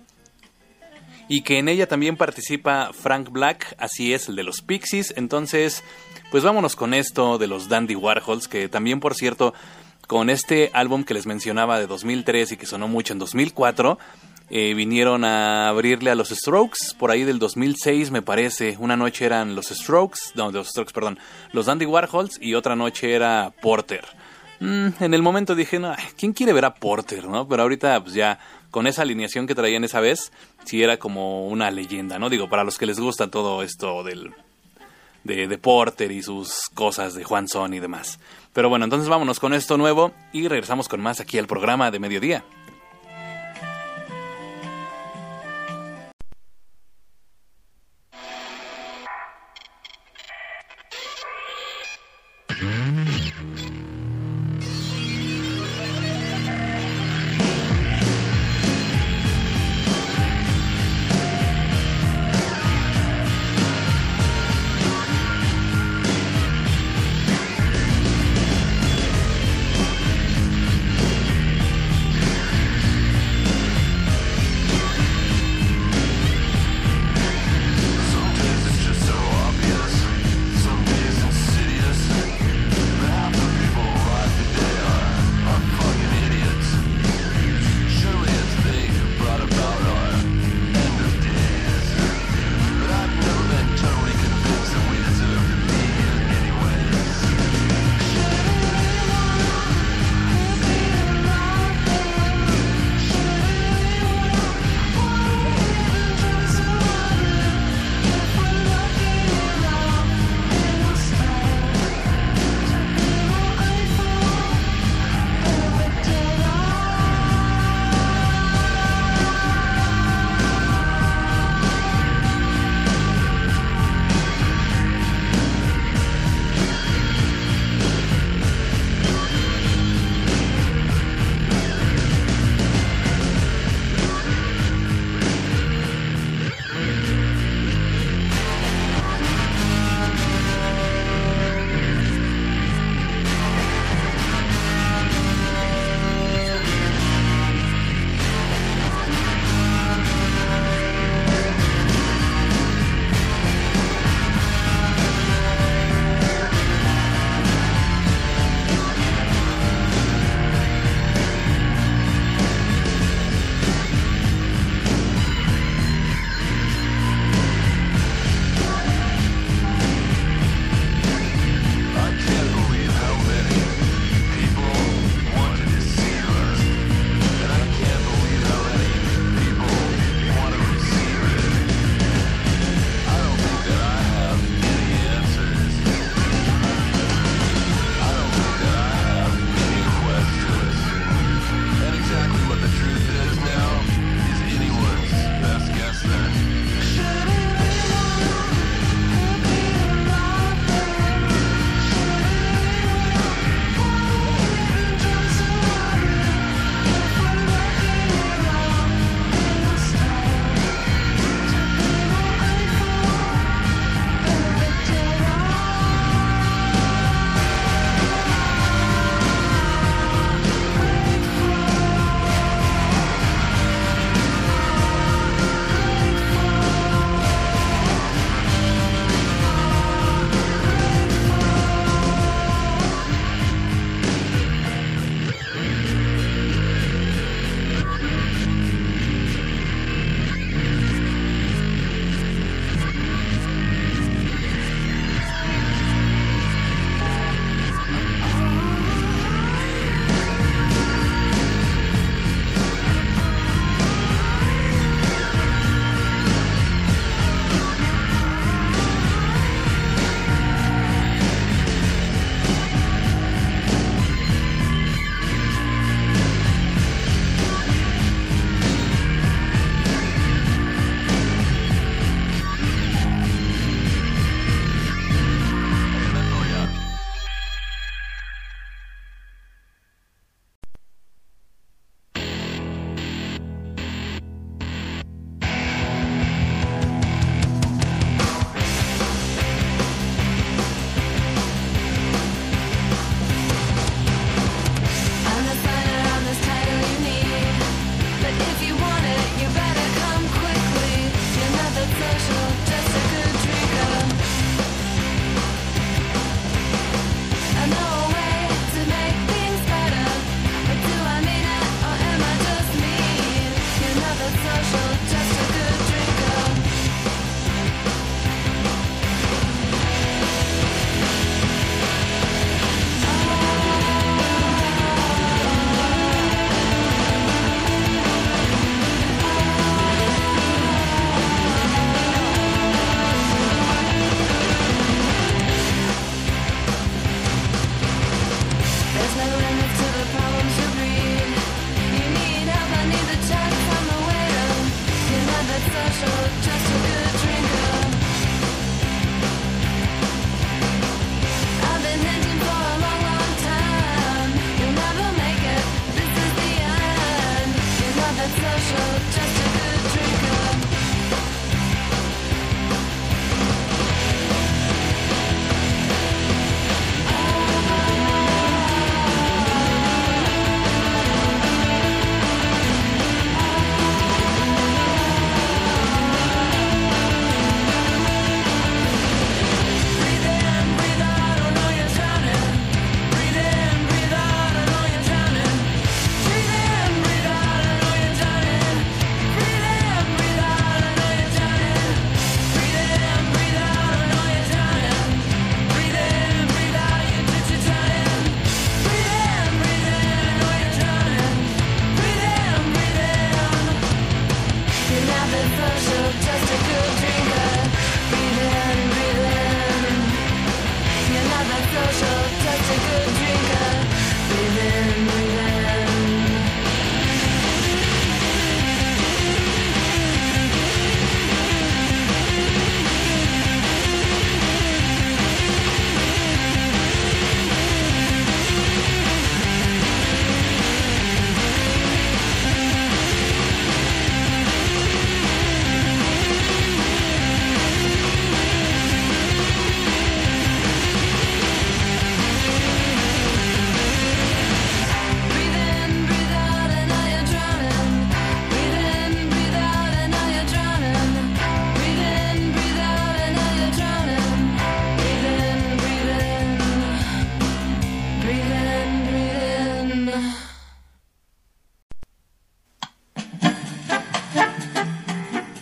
y 1.27 1.41
que 1.41 1.59
en 1.59 1.69
ella 1.69 1.87
también 1.87 2.17
participa 2.17 2.89
Frank 2.93 3.29
Black, 3.29 3.75
así 3.77 4.11
es, 4.11 4.27
el 4.27 4.35
de 4.35 4.41
los 4.41 4.63
Pixies. 4.63 5.13
Entonces, 5.17 5.83
pues 6.31 6.43
vámonos 6.43 6.75
con 6.75 6.95
esto 6.95 7.37
de 7.37 7.45
los 7.45 7.69
Dandy 7.69 7.93
Warhols, 7.93 8.47
que 8.47 8.69
también, 8.69 8.99
por 8.99 9.13
cierto, 9.13 9.53
con 10.07 10.31
este 10.31 10.71
álbum 10.73 11.03
que 11.03 11.13
les 11.13 11.27
mencionaba 11.27 11.79
de 11.79 11.85
2003 11.85 12.53
y 12.53 12.57
que 12.57 12.65
sonó 12.65 12.87
mucho 12.87 13.13
en 13.13 13.19
2004, 13.19 13.99
eh, 14.49 14.73
vinieron 14.73 15.23
a 15.23 15.69
abrirle 15.69 16.09
a 16.09 16.15
los 16.15 16.29
Strokes, 16.29 16.95
por 16.97 17.11
ahí 17.11 17.23
del 17.23 17.37
2006 17.37 18.09
me 18.09 18.23
parece. 18.23 18.77
Una 18.79 18.97
noche 18.97 19.25
eran 19.25 19.53
los 19.53 19.67
Strokes, 19.67 20.19
no, 20.33 20.51
los 20.51 20.69
Strokes, 20.69 20.91
perdón, 20.91 21.19
los 21.51 21.67
Dandy 21.67 21.85
Warhols 21.85 22.39
y 22.41 22.55
otra 22.55 22.75
noche 22.75 23.13
era 23.13 23.53
Porter. 23.61 24.05
Mm, 24.59 24.87
en 24.99 25.13
el 25.13 25.21
momento 25.21 25.55
dije, 25.55 25.79
no, 25.79 25.93
¿quién 26.17 26.33
quiere 26.33 26.53
ver 26.53 26.65
a 26.65 26.75
Porter, 26.75 27.25
no? 27.25 27.47
Pero 27.47 27.63
ahorita, 27.63 28.01
pues 28.01 28.13
ya, 28.13 28.39
con 28.71 28.87
esa 28.87 29.01
alineación 29.01 29.47
que 29.47 29.55
traían 29.55 29.83
esa 29.83 29.99
vez, 29.99 30.31
sí 30.63 30.83
era 30.83 30.97
como 30.97 31.47
una 31.47 31.71
leyenda, 31.71 32.19
¿no? 32.19 32.29
Digo, 32.29 32.49
para 32.49 32.63
los 32.63 32.77
que 32.77 32.85
les 32.85 32.99
gusta 32.99 33.29
todo 33.29 33.63
esto 33.63 34.03
del, 34.03 34.33
de, 35.25 35.57
Porter 35.57 36.11
y 36.11 36.21
sus 36.21 36.69
cosas 36.73 37.15
de 37.15 37.23
Juan 37.23 37.47
y 37.73 37.79
demás. 37.79 38.19
Pero 38.53 38.69
bueno, 38.69 38.85
entonces 38.85 39.09
vámonos 39.09 39.39
con 39.39 39.53
esto 39.53 39.77
nuevo 39.77 40.13
y 40.31 40.47
regresamos 40.47 40.87
con 40.87 41.01
más 41.01 41.19
aquí 41.19 41.37
al 41.37 41.47
programa 41.47 41.91
de 41.91 41.99
mediodía. 41.99 42.43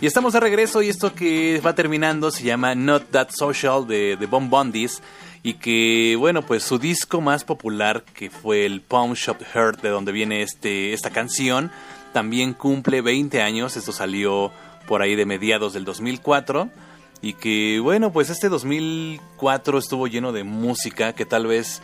Y 0.04 0.06
estamos 0.06 0.34
de 0.34 0.42
regreso 0.42 0.82
y 0.82 0.90
esto 0.90 1.16
que 1.16 1.62
va 1.66 1.76
terminando 1.76 2.30
se 2.30 2.44
llama 2.44 2.76
Not 2.76 3.10
That 3.12 3.30
Social 3.30 3.88
de, 3.88 4.18
de 4.18 4.26
Bon 4.26 4.50
Bondis 4.50 5.02
y 5.44 5.54
que 5.54 6.18
bueno 6.20 6.46
pues 6.46 6.64
su 6.64 6.78
disco 6.78 7.22
más 7.22 7.46
popular 7.46 8.04
que 8.14 8.30
fue 8.30 8.66
el 8.66 8.82
Palm 8.82 9.14
Shop 9.14 9.38
Heart 9.54 9.82
de 9.82 9.88
donde 9.88 10.12
viene 10.12 10.42
este, 10.42 10.92
esta 10.92 11.10
canción 11.10 11.72
también 12.12 12.52
cumple 12.54 13.02
20 13.02 13.42
años, 13.42 13.78
esto 13.78 13.94
salió 13.94 14.52
por 14.90 15.02
ahí 15.02 15.16
de 15.16 15.26
mediados 15.26 15.72
del 15.72 15.86
2004 15.86 16.70
y 17.22 17.36
que 17.36 17.80
bueno 17.80 18.12
pues 18.12 18.30
este 18.30 18.50
2004 18.50 19.78
estuvo 19.78 20.08
lleno 20.08 20.34
de 20.34 20.44
música 20.44 21.14
que 21.14 21.26
tal 21.26 21.48
vez 21.48 21.82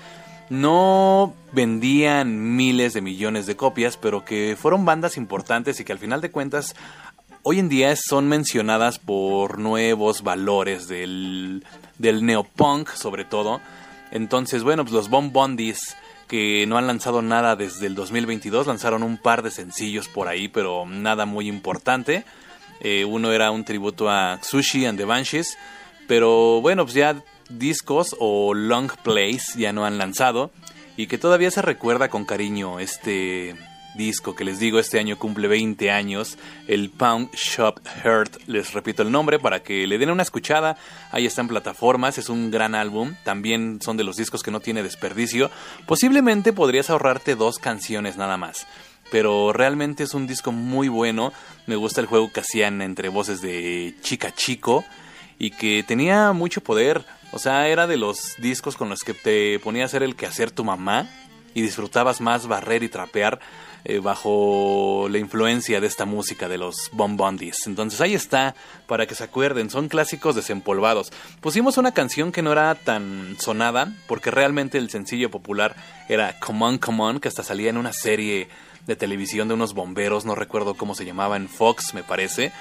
no 0.49 1.35
vendían 1.51 2.55
miles 2.55 2.93
de 2.93 3.01
millones 3.01 3.45
de 3.45 3.55
copias, 3.55 3.97
pero 3.97 4.25
que 4.25 4.57
fueron 4.59 4.83
bandas 4.83 5.15
importantes 5.15 5.79
y 5.79 5.83
que 5.83 5.91
al 5.91 5.99
final 5.99 6.21
de 6.21 6.31
cuentas 6.31 6.75
hoy 7.43 7.59
en 7.59 7.69
día 7.69 7.95
son 7.95 8.27
mencionadas 8.27 8.99
por 8.99 9.59
nuevos 9.59 10.23
valores 10.23 10.87
del, 10.87 11.65
del 11.97 12.25
neopunk 12.25 12.89
sobre 12.89 13.25
todo. 13.25 13.61
Entonces, 14.11 14.63
bueno, 14.63 14.83
pues 14.83 14.93
los 14.93 15.09
Bon 15.09 15.31
Bondis 15.31 15.95
que 16.27 16.65
no 16.67 16.77
han 16.77 16.85
lanzado 16.85 17.23
nada 17.23 17.55
desde 17.55 17.87
el 17.87 17.95
2022, 17.95 18.67
lanzaron 18.67 19.01
un 19.01 19.17
par 19.17 19.41
de 19.41 19.49
sencillos 19.49 20.07
por 20.07 20.27
ahí, 20.27 20.47
pero 20.47 20.85
nada 20.85 21.25
muy 21.25 21.47
importante. 21.47 22.23
Eh, 22.81 23.03
uno 23.03 23.31
era 23.31 23.49
un 23.49 23.65
tributo 23.65 24.09
a 24.09 24.39
Sushi 24.41 24.85
and 24.85 24.97
the 24.99 25.05
Banshees, 25.05 25.57
pero 26.07 26.61
bueno, 26.61 26.85
pues 26.85 26.93
ya 26.93 27.15
discos 27.49 28.15
o 28.19 28.53
long 28.53 28.91
plays 29.03 29.55
ya 29.55 29.73
no 29.73 29.85
han 29.85 29.97
lanzado 29.97 30.51
y 30.95 31.07
que 31.07 31.17
todavía 31.17 31.49
se 31.49 31.63
recuerda 31.63 32.09
con 32.09 32.25
cariño 32.25 32.79
este 32.79 33.55
disco 33.99 34.33
que 34.33 34.45
les 34.45 34.59
digo 34.59 34.79
este 34.79 34.97
año 34.97 35.19
cumple 35.19 35.49
20 35.49 35.91
años, 35.91 36.37
el 36.67 36.89
Pound 36.89 37.31
Shop 37.33 37.81
Heart, 37.85 38.47
les 38.47 38.71
repito 38.71 39.03
el 39.03 39.11
nombre 39.11 39.39
para 39.39 39.61
que 39.61 39.85
le 39.87 39.97
den 39.97 40.09
una 40.09 40.23
escuchada, 40.23 40.77
ahí 41.11 41.25
está 41.25 41.41
en 41.41 41.49
plataformas, 41.49 42.17
es 42.17 42.29
un 42.29 42.49
gran 42.49 42.75
álbum, 42.75 43.15
también 43.25 43.79
son 43.81 43.97
de 43.97 44.05
los 44.05 44.15
discos 44.15 44.41
que 44.41 44.51
no 44.51 44.61
tiene 44.61 44.83
desperdicio, 44.83 45.51
posiblemente 45.85 46.53
podrías 46.53 46.89
ahorrarte 46.89 47.35
dos 47.35 47.59
canciones 47.59 48.15
nada 48.15 48.37
más. 48.37 48.65
Pero 49.11 49.51
realmente 49.51 50.03
es 50.03 50.13
un 50.13 50.27
disco 50.27 50.51
muy 50.51 50.87
bueno. 50.87 51.33
Me 51.65 51.75
gusta 51.75 51.99
el 51.99 52.05
juego 52.05 52.31
que 52.31 52.41
hacían 52.41 52.83
entre 52.83 53.09
voces 53.09 53.41
de 53.41 53.95
Chica 54.01 54.31
Chico 54.35 54.85
y 55.39 55.49
que 55.49 55.83
tenía 55.83 56.31
mucho 56.31 56.61
poder. 56.61 57.03
O 57.31 57.39
sea, 57.39 57.67
era 57.69 57.87
de 57.87 57.97
los 57.97 58.35
discos 58.37 58.77
con 58.77 58.87
los 58.87 58.99
que 58.99 59.15
te 59.15 59.57
ponía 59.59 59.81
a 59.81 59.85
hacer 59.87 60.03
el 60.03 60.15
quehacer 60.15 60.51
tu 60.51 60.63
mamá 60.63 61.09
y 61.53 61.61
disfrutabas 61.61 62.21
más 62.21 62.47
barrer 62.47 62.83
y 62.83 62.89
trapear 62.89 63.39
eh, 63.85 63.99
bajo 63.99 65.07
la 65.09 65.19
influencia 65.19 65.79
de 65.79 65.87
esta 65.87 66.05
música 66.05 66.49
de 66.49 66.57
los 66.57 66.89
Bon 66.91 67.15
Bondis. 67.15 67.65
Entonces 67.65 68.01
ahí 68.01 68.13
está, 68.13 68.53
para 68.87 69.05
que 69.05 69.15
se 69.15 69.23
acuerden, 69.23 69.69
son 69.69 69.87
clásicos 69.87 70.35
desempolvados. 70.35 71.11
Pusimos 71.39 71.77
una 71.77 71.93
canción 71.93 72.33
que 72.33 72.41
no 72.41 72.51
era 72.51 72.75
tan 72.75 73.37
sonada, 73.39 73.93
porque 74.07 74.31
realmente 74.31 74.77
el 74.77 74.89
sencillo 74.89 75.31
popular 75.31 75.75
era 76.09 76.37
Come 76.39 76.65
On, 76.65 76.77
Come 76.77 77.03
On, 77.03 77.19
que 77.21 77.29
hasta 77.29 77.43
salía 77.43 77.69
en 77.69 77.77
una 77.77 77.93
serie 77.93 78.49
de 78.85 78.95
televisión 78.95 79.47
de 79.47 79.53
unos 79.53 79.73
bomberos, 79.73 80.25
no 80.25 80.35
recuerdo 80.35 80.73
cómo 80.73 80.93
se 80.93 81.05
llamaba, 81.05 81.37
en 81.37 81.47
Fox 81.47 81.93
me 81.93 82.03
parece. 82.03 82.51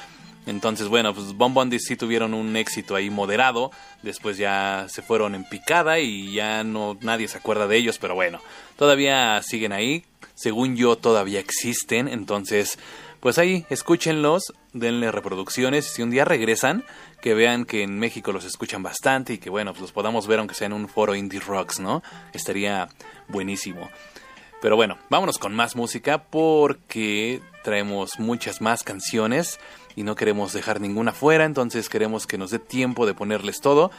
Entonces, 0.48 0.88
bueno, 0.88 1.14
pues 1.14 1.34
Bon 1.34 1.70
sí 1.78 1.96
tuvieron 1.96 2.32
un 2.32 2.56
éxito 2.56 2.94
ahí 2.94 3.10
moderado. 3.10 3.70
Después 4.02 4.38
ya 4.38 4.86
se 4.88 5.02
fueron 5.02 5.34
en 5.34 5.44
picada 5.44 5.98
y 5.98 6.32
ya 6.32 6.64
no 6.64 6.96
nadie 7.02 7.28
se 7.28 7.36
acuerda 7.36 7.66
de 7.66 7.76
ellos, 7.76 7.98
pero 7.98 8.14
bueno, 8.14 8.40
todavía 8.76 9.42
siguen 9.42 9.72
ahí. 9.72 10.06
Según 10.34 10.74
yo, 10.74 10.96
todavía 10.96 11.38
existen. 11.38 12.08
Entonces, 12.08 12.78
pues 13.20 13.36
ahí, 13.36 13.66
escúchenlos, 13.68 14.54
denle 14.72 15.12
reproducciones. 15.12 15.84
Si 15.84 16.00
un 16.00 16.10
día 16.10 16.24
regresan, 16.24 16.82
que 17.20 17.34
vean 17.34 17.66
que 17.66 17.82
en 17.82 17.98
México 17.98 18.32
los 18.32 18.46
escuchan 18.46 18.82
bastante 18.82 19.34
y 19.34 19.38
que 19.38 19.50
bueno, 19.50 19.72
pues 19.72 19.82
los 19.82 19.92
podamos 19.92 20.26
ver 20.26 20.38
aunque 20.38 20.54
sea 20.54 20.68
en 20.68 20.72
un 20.72 20.88
foro 20.88 21.14
indie 21.14 21.40
rocks, 21.40 21.78
¿no? 21.78 22.02
Estaría 22.32 22.88
buenísimo. 23.28 23.90
Pero 24.62 24.76
bueno, 24.76 24.98
vámonos 25.10 25.38
con 25.38 25.54
más 25.54 25.76
música 25.76 26.24
porque 26.24 27.42
traemos 27.62 28.18
muchas 28.18 28.60
más 28.60 28.82
canciones 28.82 29.60
y 29.98 30.04
no 30.04 30.14
queremos 30.14 30.52
dejar 30.52 30.80
ninguna 30.80 31.12
fuera, 31.12 31.44
entonces 31.44 31.88
queremos 31.88 32.28
que 32.28 32.38
nos 32.38 32.52
dé 32.52 32.60
tiempo 32.60 33.04
de 33.04 33.14
ponerles 33.14 33.60
todo. 33.60 33.90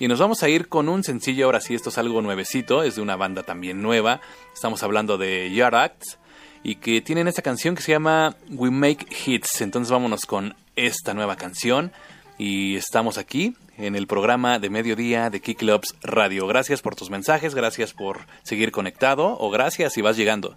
Y 0.00 0.08
nos 0.08 0.18
vamos 0.18 0.42
a 0.42 0.48
ir 0.48 0.66
con 0.66 0.88
un 0.88 1.04
sencillo, 1.04 1.44
ahora 1.46 1.60
sí, 1.60 1.76
esto 1.76 1.90
es 1.90 1.98
algo 1.98 2.20
nuevecito, 2.22 2.82
es 2.82 2.96
de 2.96 3.02
una 3.02 3.14
banda 3.14 3.44
también 3.44 3.80
nueva. 3.80 4.20
Estamos 4.52 4.82
hablando 4.82 5.16
de 5.16 5.52
Yard 5.54 5.76
Acts 5.76 6.18
y 6.64 6.74
que 6.74 7.00
tienen 7.02 7.28
esta 7.28 7.40
canción 7.40 7.76
que 7.76 7.82
se 7.82 7.92
llama 7.92 8.34
We 8.50 8.72
Make 8.72 9.06
Hits. 9.24 9.60
Entonces 9.60 9.92
vámonos 9.92 10.26
con 10.26 10.56
esta 10.74 11.14
nueva 11.14 11.36
canción 11.36 11.92
y 12.36 12.74
estamos 12.74 13.16
aquí 13.16 13.54
en 13.78 13.94
el 13.94 14.08
programa 14.08 14.58
de 14.58 14.70
mediodía 14.70 15.30
de 15.30 15.40
Kick 15.40 15.58
Clubs 15.58 15.94
Radio. 16.02 16.48
Gracias 16.48 16.82
por 16.82 16.96
tus 16.96 17.10
mensajes, 17.10 17.54
gracias 17.54 17.92
por 17.92 18.26
seguir 18.42 18.72
conectado 18.72 19.36
o 19.38 19.50
gracias 19.50 19.92
si 19.92 20.02
vas 20.02 20.16
llegando. 20.16 20.56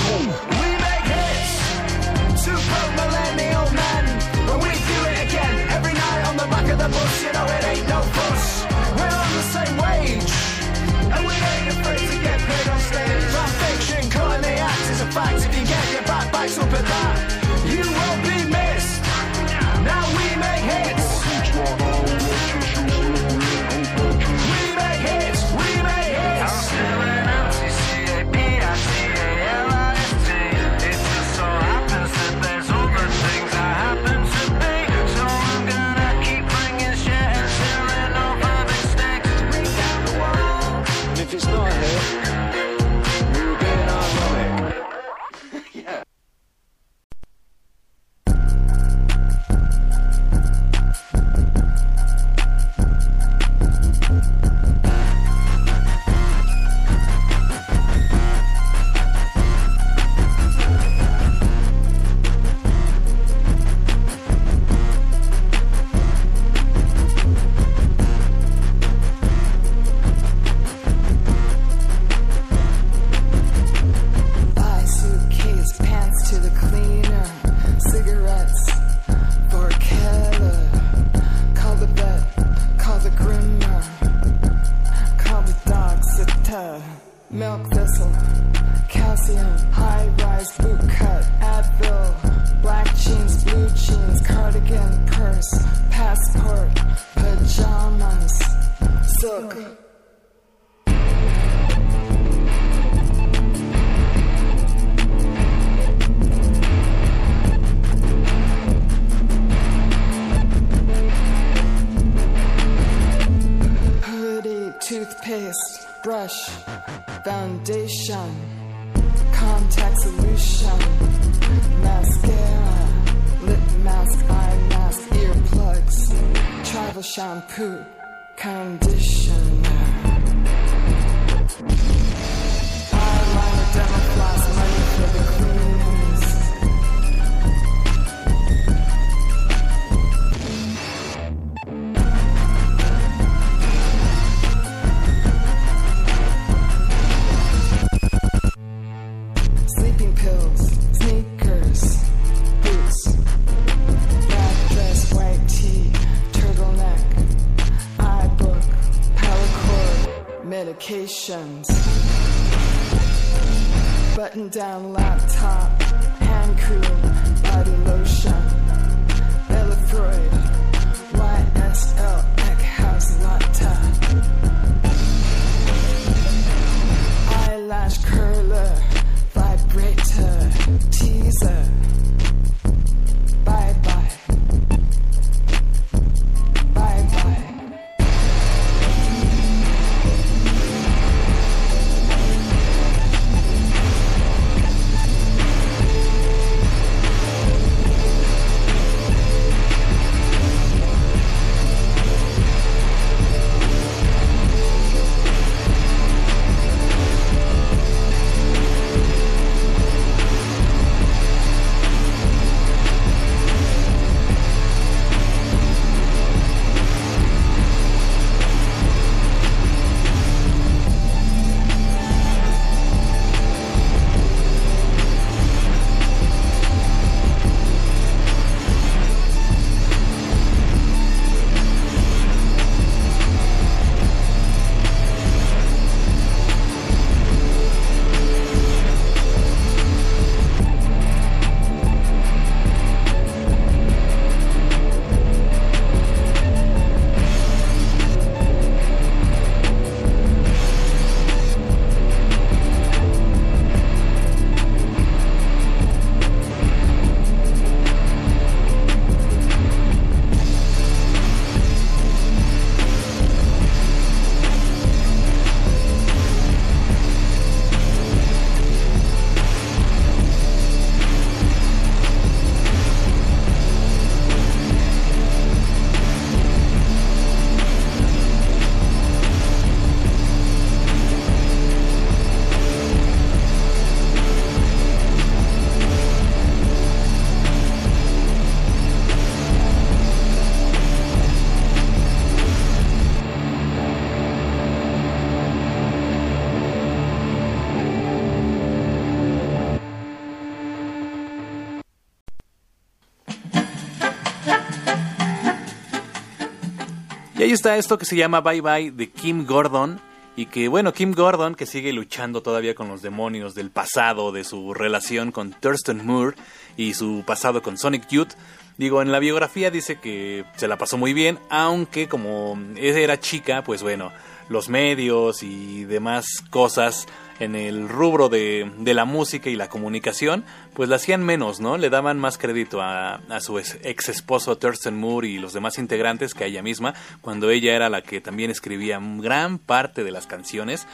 Ahí 307.51 307.55
está 307.55 307.75
esto 307.75 307.97
que 307.97 308.05
se 308.05 308.15
llama 308.15 308.39
Bye 308.39 308.61
Bye 308.61 308.91
de 308.91 309.09
Kim 309.09 309.45
Gordon. 309.45 309.99
Y 310.37 310.45
que 310.45 310.69
bueno, 310.69 310.93
Kim 310.93 311.11
Gordon, 311.11 311.53
que 311.53 311.65
sigue 311.65 311.91
luchando 311.91 312.41
todavía 312.41 312.73
con 312.75 312.87
los 312.87 313.01
demonios 313.01 313.55
del 313.55 313.71
pasado, 313.71 314.31
de 314.31 314.45
su 314.45 314.73
relación 314.73 315.33
con 315.33 315.51
Thurston 315.51 316.05
Moore 316.05 316.37
y 316.77 316.93
su 316.93 317.25
pasado 317.27 317.61
con 317.61 317.77
Sonic 317.77 318.07
Youth. 318.07 318.35
Digo, 318.77 319.01
en 319.01 319.11
la 319.11 319.19
biografía 319.19 319.69
dice 319.69 319.99
que 319.99 320.45
se 320.55 320.69
la 320.69 320.77
pasó 320.77 320.97
muy 320.97 321.11
bien, 321.11 321.39
aunque 321.49 322.07
como 322.07 322.57
era 322.77 323.19
chica, 323.19 323.65
pues 323.65 323.83
bueno, 323.83 324.13
los 324.47 324.69
medios 324.69 325.43
y 325.43 325.83
demás 325.83 326.25
cosas 326.49 327.05
en 327.41 327.55
el 327.55 327.89
rubro 327.89 328.29
de, 328.29 328.71
de 328.77 328.93
la 328.93 329.05
música 329.05 329.49
y 329.49 329.55
la 329.55 329.67
comunicación, 329.67 330.45
pues 330.73 330.89
la 330.89 330.97
hacían 330.97 331.23
menos, 331.23 331.59
¿no? 331.59 331.77
Le 331.77 331.89
daban 331.89 332.19
más 332.19 332.37
crédito 332.37 332.81
a, 332.81 333.15
a 333.15 333.39
su 333.41 333.57
ex, 333.59 334.09
esposo 334.09 334.57
Thurston 334.57 334.97
Moore 334.97 335.27
y 335.27 335.39
los 335.39 335.53
demás 335.53 335.77
integrantes 335.77 336.33
que 336.33 336.43
a 336.43 336.47
ella 336.47 336.61
misma, 336.61 336.93
cuando 337.21 337.49
ella 337.49 337.75
era 337.75 337.89
la 337.89 338.01
que 338.01 338.21
también 338.21 338.51
escribía 338.51 338.99
gran 339.01 339.57
parte 339.57 340.03
de 340.03 340.11
las 340.11 340.27
canciones. 340.27 340.87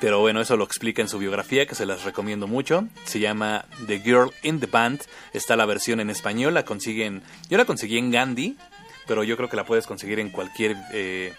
Pero 0.00 0.20
bueno, 0.20 0.40
eso 0.40 0.56
lo 0.56 0.64
explica 0.64 1.00
en 1.00 1.08
su 1.08 1.18
biografía, 1.18 1.66
que 1.66 1.74
se 1.76 1.86
las 1.86 2.04
recomiendo 2.04 2.46
mucho. 2.46 2.88
Se 3.04 3.20
llama 3.20 3.64
The 3.86 4.00
Girl 4.00 4.32
in 4.42 4.60
the 4.60 4.66
Band. 4.66 5.02
Está 5.32 5.56
la 5.56 5.64
versión 5.64 6.00
en 6.00 6.10
español, 6.10 6.52
la 6.52 6.64
consiguen. 6.64 7.22
Yo 7.48 7.56
la 7.56 7.64
conseguí 7.64 7.96
en 7.96 8.10
Gandhi, 8.10 8.56
pero 9.06 9.22
yo 9.24 9.36
creo 9.36 9.48
que 9.48 9.56
la 9.56 9.64
puedes 9.64 9.86
conseguir 9.86 10.18
en 10.18 10.30
cualquier. 10.30 10.76
eh, 10.92 11.32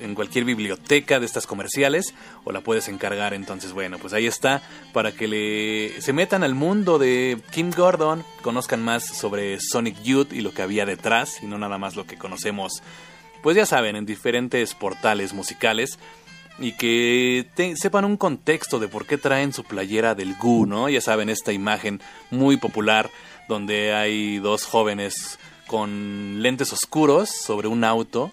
en 0.00 0.14
cualquier 0.14 0.44
biblioteca 0.44 1.20
de 1.20 1.26
estas 1.26 1.46
comerciales 1.46 2.14
o 2.44 2.52
la 2.52 2.60
puedes 2.60 2.88
encargar 2.88 3.34
entonces 3.34 3.72
bueno 3.72 3.98
pues 3.98 4.12
ahí 4.12 4.26
está 4.26 4.62
para 4.92 5.12
que 5.12 5.28
le 5.28 6.00
se 6.00 6.12
metan 6.12 6.42
al 6.42 6.54
mundo 6.54 6.98
de 6.98 7.38
Kim 7.50 7.70
Gordon 7.70 8.24
conozcan 8.42 8.82
más 8.82 9.04
sobre 9.04 9.58
Sonic 9.60 10.02
Youth 10.02 10.32
y 10.32 10.40
lo 10.40 10.52
que 10.52 10.62
había 10.62 10.86
detrás 10.86 11.42
y 11.42 11.46
no 11.46 11.58
nada 11.58 11.78
más 11.78 11.96
lo 11.96 12.06
que 12.06 12.16
conocemos 12.16 12.82
pues 13.42 13.56
ya 13.56 13.66
saben 13.66 13.96
en 13.96 14.06
diferentes 14.06 14.74
portales 14.74 15.32
musicales 15.32 15.98
y 16.58 16.72
que 16.72 17.46
sepan 17.76 18.04
un 18.04 18.16
contexto 18.16 18.78
de 18.78 18.88
por 18.88 19.06
qué 19.06 19.16
traen 19.16 19.52
su 19.52 19.64
playera 19.64 20.14
del 20.14 20.34
Goo, 20.34 20.66
¿no? 20.66 20.88
Ya 20.88 21.00
saben, 21.00 21.28
esta 21.28 21.52
imagen 21.52 22.00
muy 22.30 22.56
popular 22.56 23.10
donde 23.48 23.94
hay 23.94 24.38
dos 24.38 24.64
jóvenes 24.64 25.38
con 25.68 26.42
lentes 26.42 26.72
oscuros 26.72 27.28
sobre 27.28 27.68
un 27.68 27.84
auto 27.84 28.32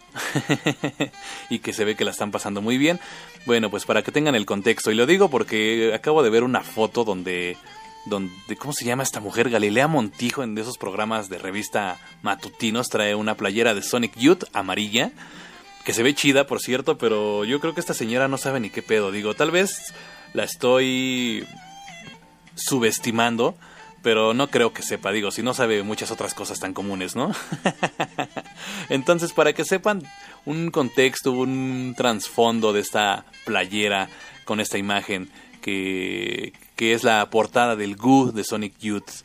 y 1.51 1.59
que 1.59 1.73
se 1.73 1.85
ve 1.85 1.95
que 1.95 2.05
la 2.05 2.11
están 2.11 2.31
pasando 2.31 2.63
muy 2.63 2.79
bien. 2.79 2.99
Bueno, 3.45 3.69
pues 3.69 3.85
para 3.85 4.01
que 4.01 4.11
tengan 4.11 4.33
el 4.33 4.47
contexto, 4.47 4.89
y 4.89 4.95
lo 4.95 5.05
digo 5.05 5.29
porque 5.29 5.91
acabo 5.93 6.23
de 6.23 6.31
ver 6.31 6.43
una 6.43 6.61
foto 6.61 7.03
donde 7.03 7.57
donde, 8.05 8.55
¿cómo 8.57 8.71
se 8.71 8.85
llama 8.85 9.03
esta 9.03 9.19
mujer? 9.19 9.49
Galilea 9.49 9.87
Montijo 9.87 10.43
en 10.43 10.57
esos 10.57 10.77
programas 10.77 11.27
de 11.27 11.39
revista 11.39 11.97
matutinos 12.21 12.87
trae 12.87 13.15
una 13.15 13.35
playera 13.35 13.73
de 13.73 13.81
Sonic 13.81 14.15
Youth 14.15 14.43
amarilla 14.53 15.11
que 15.85 15.93
se 15.93 16.03
ve 16.03 16.15
chida, 16.15 16.47
por 16.47 16.59
cierto, 16.59 16.97
pero 16.97 17.45
yo 17.45 17.59
creo 17.59 17.73
que 17.73 17.79
esta 17.79 17.93
señora 17.93 18.27
no 18.27 18.37
sabe 18.37 18.59
ni 18.59 18.71
qué 18.71 18.81
pedo. 18.81 19.11
Digo, 19.11 19.35
tal 19.35 19.51
vez 19.51 19.93
la 20.33 20.43
estoy 20.43 21.45
subestimando, 22.55 23.55
pero 24.05 24.35
no 24.35 24.51
creo 24.51 24.71
que 24.71 24.83
sepa. 24.83 25.11
Digo, 25.11 25.31
si 25.31 25.41
no 25.41 25.55
sabe 25.55 25.81
muchas 25.81 26.11
otras 26.11 26.35
cosas 26.35 26.59
tan 26.59 26.75
comunes, 26.75 27.15
¿no? 27.15 27.31
Entonces, 28.89 29.33
para 29.33 29.53
que 29.53 29.65
sepan 29.65 30.03
un 30.45 30.69
contexto, 30.69 31.31
un 31.31 31.95
trasfondo 31.97 32.71
de 32.71 32.81
esta 32.81 33.25
playera 33.45 34.07
con 34.43 34.59
esta 34.59 34.77
imagen 34.77 35.31
que, 35.59 36.53
que 36.75 36.93
es 36.93 37.03
la 37.03 37.27
portada 37.31 37.75
del 37.75 37.95
Goo 37.95 38.31
de 38.31 38.43
Sonic 38.43 38.77
Youth. 38.77 39.23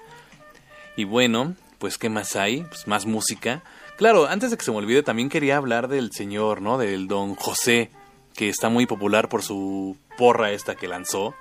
Y 0.97 1.05
bueno, 1.05 1.57
pues 1.79 1.99
¿qué 1.99 2.09
más 2.09 2.35
hay? 2.35 2.63
Pues 2.63 2.87
más 2.87 3.05
música. 3.05 3.63
Claro, 3.99 4.29
antes 4.29 4.51
de 4.51 4.57
que 4.57 4.65
se 4.65 4.71
me 4.71 4.79
olvide, 4.79 5.03
también 5.03 5.29
quería 5.29 5.59
hablar 5.59 5.89
del 5.89 6.11
señor, 6.11 6.63
¿no? 6.63 6.79
Del 6.79 7.07
don 7.07 7.35
José, 7.35 7.91
que 8.35 8.49
está 8.49 8.71
muy 8.71 8.87
popular 8.87 9.29
por 9.29 9.43
su 9.43 9.99
porra 10.17 10.53
esta 10.53 10.75
que 10.75 10.89
lanzó. 10.89 11.35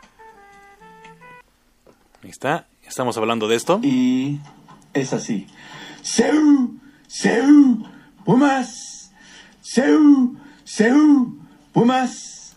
Ahí 2.22 2.32
está, 2.32 2.68
estamos 2.90 3.18
hablando 3.18 3.48
de 3.48 3.56
esto. 3.56 3.80
Y 3.84 4.40
es 4.94 5.14
así. 5.14 5.48
Seu, 6.02 6.72
Seu, 7.08 7.86
Pumas, 8.26 9.14
Seu, 9.62 10.36
Seu, 10.66 11.38
Pumas. 11.72 12.56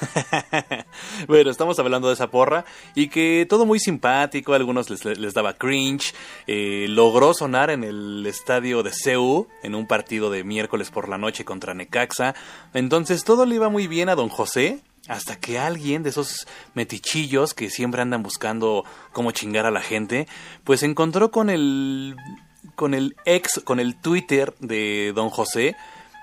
Bueno, 1.28 1.50
estamos 1.50 1.78
hablando 1.78 2.08
de 2.08 2.14
esa 2.14 2.30
porra 2.30 2.64
y 2.94 3.08
que 3.08 3.46
todo 3.48 3.66
muy 3.66 3.78
simpático, 3.78 4.52
a 4.52 4.56
algunos 4.56 4.90
les, 4.90 5.04
les 5.04 5.34
daba 5.34 5.54
cringe, 5.54 6.14
eh, 6.46 6.86
logró 6.88 7.34
sonar 7.34 7.70
en 7.70 7.84
el 7.84 8.24
estadio 8.26 8.82
de 8.82 8.90
CEU 8.92 9.48
en 9.62 9.74
un 9.74 9.86
partido 9.86 10.30
de 10.30 10.44
miércoles 10.44 10.90
por 10.90 11.08
la 11.08 11.18
noche 11.18 11.44
contra 11.44 11.74
Necaxa, 11.74 12.34
entonces 12.74 13.24
todo 13.24 13.46
le 13.46 13.56
iba 13.56 13.68
muy 13.68 13.86
bien 13.86 14.08
a 14.08 14.14
don 14.14 14.28
José. 14.28 14.80
Hasta 15.10 15.40
que 15.40 15.58
alguien 15.58 16.04
de 16.04 16.10
esos 16.10 16.46
metichillos 16.74 17.52
que 17.52 17.68
siempre 17.68 18.00
andan 18.00 18.22
buscando 18.22 18.84
cómo 19.12 19.32
chingar 19.32 19.66
a 19.66 19.72
la 19.72 19.80
gente, 19.80 20.28
pues 20.62 20.84
encontró 20.84 21.32
con 21.32 21.50
el 21.50 22.16
con 22.76 22.94
el 22.94 23.16
ex, 23.24 23.60
con 23.64 23.80
el 23.80 23.96
Twitter 23.96 24.54
de 24.60 25.12
Don 25.12 25.28
José 25.30 25.74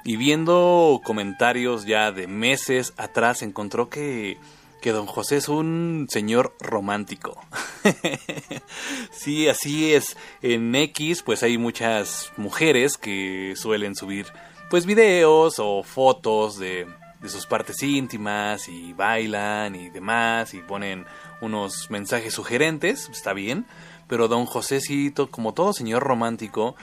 y 0.06 0.16
viendo 0.16 1.02
comentarios 1.04 1.86
ya 1.86 2.14
de 2.14 2.28
meses 2.28 2.94
atrás 2.96 3.42
encontró 3.42 3.90
que 3.90 4.38
que 4.82 4.94
Don 4.94 5.06
José 5.06 5.36
es 5.36 5.50
un 5.50 6.08
señor 6.10 6.56
romántico. 6.62 7.38
sí, 9.12 9.50
así 9.50 9.94
es. 9.94 10.16
En 10.42 10.74
X 10.74 11.24
pues 11.24 11.44
hay 11.44 11.58
muchas 11.58 12.32
mujeres 12.38 12.98
que 12.98 13.54
suelen 13.58 13.96
subir 13.96 14.28
pues 14.70 14.86
videos 14.86 15.56
o 15.58 15.84
fotos 15.84 16.58
de, 16.58 16.88
sus 17.30 17.46
partes 17.46 17.82
íntimas 17.84 18.68
y 18.68 18.94
bailan 18.94 19.76
y 19.76 19.90
demás 19.90 20.54
y 20.54 20.60
ponen 20.60 21.06
unos 21.42 21.90
mensajes 21.90 22.34
sugerentes, 22.34 23.10
está 23.10 23.34
bien, 23.34 23.66
pero 24.08 24.28
Don 24.28 24.46
José 24.46 24.80
sí, 24.82 25.12
to- 25.12 25.30
como 25.30 25.54
todo 25.54 25.74
señor 25.74 26.04
romántico, 26.04 26.76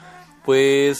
pues 0.43 0.99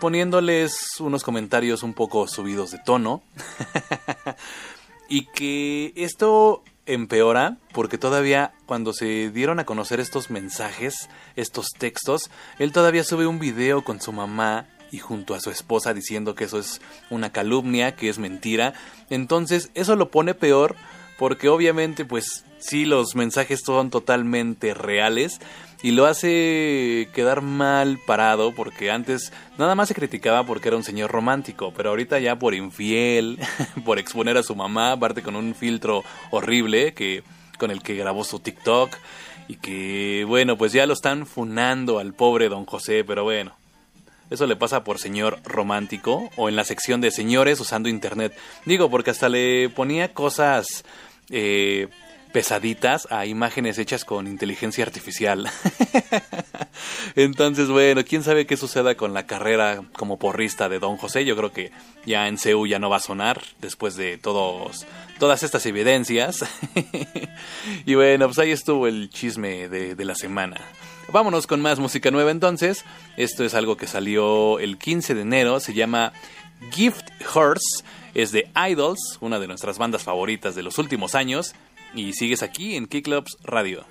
poniéndoles 0.00 1.00
unos 1.00 1.22
comentarios 1.22 1.82
un 1.82 1.94
poco 1.94 2.28
subidos 2.28 2.70
de 2.72 2.78
tono. 2.78 3.22
y 5.08 5.26
que 5.26 5.92
esto 5.96 6.62
empeora 6.84 7.58
porque 7.72 7.96
todavía 7.96 8.52
cuando 8.66 8.92
se 8.92 9.30
dieron 9.30 9.60
a 9.60 9.64
conocer 9.64 10.00
estos 10.00 10.30
mensajes, 10.30 11.08
estos 11.36 11.68
textos, 11.78 12.30
él 12.58 12.72
todavía 12.72 13.04
sube 13.04 13.26
un 13.26 13.38
video 13.38 13.84
con 13.84 14.00
su 14.00 14.12
mamá 14.12 14.66
y 14.92 14.98
junto 14.98 15.34
a 15.34 15.40
su 15.40 15.50
esposa 15.50 15.94
diciendo 15.94 16.36
que 16.36 16.44
eso 16.44 16.60
es 16.60 16.80
una 17.10 17.32
calumnia, 17.32 17.96
que 17.96 18.08
es 18.08 18.18
mentira. 18.18 18.74
Entonces 19.10 19.70
eso 19.74 19.96
lo 19.96 20.10
pone 20.10 20.34
peor 20.34 20.76
porque 21.18 21.48
obviamente 21.48 22.04
pues 22.04 22.44
sí 22.58 22.84
los 22.84 23.16
mensajes 23.16 23.62
son 23.64 23.90
totalmente 23.90 24.74
reales 24.74 25.40
y 25.82 25.92
lo 25.92 26.06
hace 26.06 27.08
quedar 27.12 27.40
mal 27.40 27.98
parado 28.06 28.54
porque 28.54 28.90
antes 28.90 29.32
nada 29.58 29.74
más 29.74 29.88
se 29.88 29.94
criticaba 29.94 30.44
porque 30.44 30.68
era 30.68 30.76
un 30.76 30.84
señor 30.84 31.10
romántico, 31.10 31.72
pero 31.74 31.90
ahorita 31.90 32.20
ya 32.20 32.38
por 32.38 32.54
infiel, 32.54 33.38
por 33.84 33.98
exponer 33.98 34.36
a 34.36 34.42
su 34.42 34.54
mamá, 34.54 34.92
aparte 34.92 35.22
con 35.22 35.36
un 35.36 35.54
filtro 35.54 36.04
horrible 36.30 36.92
que 36.92 37.24
con 37.58 37.70
el 37.70 37.82
que 37.82 37.94
grabó 37.94 38.24
su 38.24 38.40
TikTok 38.40 38.90
y 39.48 39.56
que 39.56 40.24
bueno, 40.26 40.58
pues 40.58 40.72
ya 40.72 40.86
lo 40.86 40.92
están 40.92 41.26
funando 41.26 41.98
al 41.98 42.12
pobre 42.12 42.48
don 42.48 42.66
José, 42.66 43.04
pero 43.04 43.24
bueno, 43.24 43.56
eso 44.32 44.46
le 44.46 44.56
pasa 44.56 44.82
por 44.82 44.98
señor 44.98 45.38
romántico 45.44 46.30
o 46.36 46.48
en 46.48 46.56
la 46.56 46.64
sección 46.64 47.00
de 47.00 47.10
señores 47.10 47.60
usando 47.60 47.88
internet. 47.88 48.36
Digo, 48.64 48.90
porque 48.90 49.10
hasta 49.10 49.28
le 49.28 49.68
ponía 49.68 50.14
cosas 50.14 50.84
eh, 51.30 51.88
pesaditas 52.32 53.06
a 53.10 53.26
imágenes 53.26 53.78
hechas 53.78 54.04
con 54.04 54.26
inteligencia 54.26 54.84
artificial. 54.84 55.50
Entonces, 57.14 57.68
bueno, 57.68 58.02
quién 58.04 58.22
sabe 58.22 58.46
qué 58.46 58.56
suceda 58.56 58.94
con 58.96 59.14
la 59.14 59.26
carrera 59.26 59.82
como 59.92 60.18
porrista 60.18 60.68
de 60.68 60.78
Don 60.78 60.96
José. 60.96 61.24
Yo 61.24 61.36
creo 61.36 61.52
que 61.52 61.70
ya 62.06 62.26
en 62.26 62.38
CEU 62.38 62.66
ya 62.66 62.78
no 62.78 62.90
va 62.90 62.96
a 62.96 63.00
sonar 63.00 63.42
después 63.60 63.96
de 63.96 64.18
todos, 64.18 64.86
todas 65.18 65.42
estas 65.42 65.66
evidencias. 65.66 66.44
y 67.86 67.94
bueno, 67.94 68.26
pues 68.26 68.38
ahí 68.38 68.50
estuvo 68.50 68.86
el 68.86 69.10
chisme 69.10 69.68
de, 69.68 69.94
de 69.94 70.04
la 70.04 70.14
semana. 70.14 70.56
Vámonos 71.12 71.46
con 71.46 71.60
más 71.60 71.78
música 71.78 72.10
nueva 72.10 72.30
entonces. 72.30 72.84
Esto 73.18 73.44
es 73.44 73.52
algo 73.54 73.76
que 73.76 73.86
salió 73.86 74.58
el 74.58 74.78
15 74.78 75.14
de 75.14 75.20
enero. 75.20 75.60
Se 75.60 75.74
llama 75.74 76.12
Gift 76.70 77.04
Horse. 77.34 77.84
Es 78.14 78.32
de 78.32 78.50
Idols, 78.70 79.18
una 79.20 79.38
de 79.38 79.46
nuestras 79.46 79.76
bandas 79.76 80.02
favoritas 80.02 80.54
de 80.54 80.62
los 80.62 80.78
últimos 80.78 81.14
años. 81.14 81.54
Y 81.94 82.14
sigues 82.14 82.42
aquí 82.42 82.76
en 82.76 82.86
Kick 82.86 83.04
Clubs 83.04 83.36
Radio. 83.44 83.84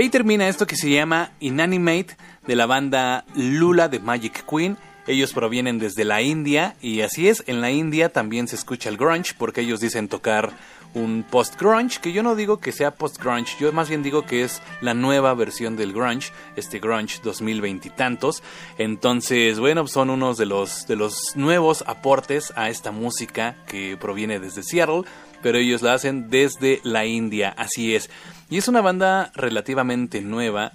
Y 0.00 0.04
ahí 0.04 0.08
termina 0.08 0.48
esto 0.48 0.66
que 0.66 0.76
se 0.76 0.88
llama 0.88 1.32
Inanimate 1.40 2.16
de 2.46 2.56
la 2.56 2.64
banda 2.64 3.26
Lula 3.34 3.86
de 3.90 4.00
Magic 4.00 4.46
Queen. 4.46 4.78
Ellos 5.06 5.34
provienen 5.34 5.78
desde 5.78 6.06
la 6.06 6.22
India 6.22 6.74
y 6.80 7.02
así 7.02 7.28
es, 7.28 7.44
en 7.46 7.60
la 7.60 7.70
India 7.70 8.08
también 8.08 8.48
se 8.48 8.56
escucha 8.56 8.88
el 8.88 8.96
grunge 8.96 9.34
porque 9.36 9.60
ellos 9.60 9.78
dicen 9.78 10.08
tocar 10.08 10.54
un 10.94 11.22
post-grunge, 11.30 12.00
que 12.00 12.12
yo 12.12 12.22
no 12.22 12.34
digo 12.34 12.60
que 12.60 12.72
sea 12.72 12.92
post-grunge, 12.92 13.56
yo 13.60 13.74
más 13.74 13.90
bien 13.90 14.02
digo 14.02 14.24
que 14.24 14.42
es 14.42 14.62
la 14.80 14.94
nueva 14.94 15.34
versión 15.34 15.76
del 15.76 15.92
grunge, 15.92 16.32
este 16.56 16.78
grunge 16.78 17.20
2020 17.22 17.88
y 17.88 17.90
tantos. 17.90 18.42
Entonces, 18.78 19.58
bueno, 19.58 19.86
son 19.86 20.08
unos 20.08 20.38
de 20.38 20.46
los, 20.46 20.86
de 20.86 20.96
los 20.96 21.36
nuevos 21.36 21.84
aportes 21.86 22.54
a 22.56 22.70
esta 22.70 22.90
música 22.90 23.54
que 23.66 23.98
proviene 24.00 24.40
desde 24.40 24.62
Seattle, 24.62 25.02
pero 25.42 25.58
ellos 25.58 25.82
la 25.82 25.94
hacen 25.94 26.30
desde 26.30 26.80
la 26.82 27.06
India, 27.06 27.54
así 27.56 27.94
es. 27.94 28.10
Y 28.48 28.58
es 28.58 28.68
una 28.68 28.80
banda 28.80 29.32
relativamente 29.34 30.20
nueva 30.20 30.72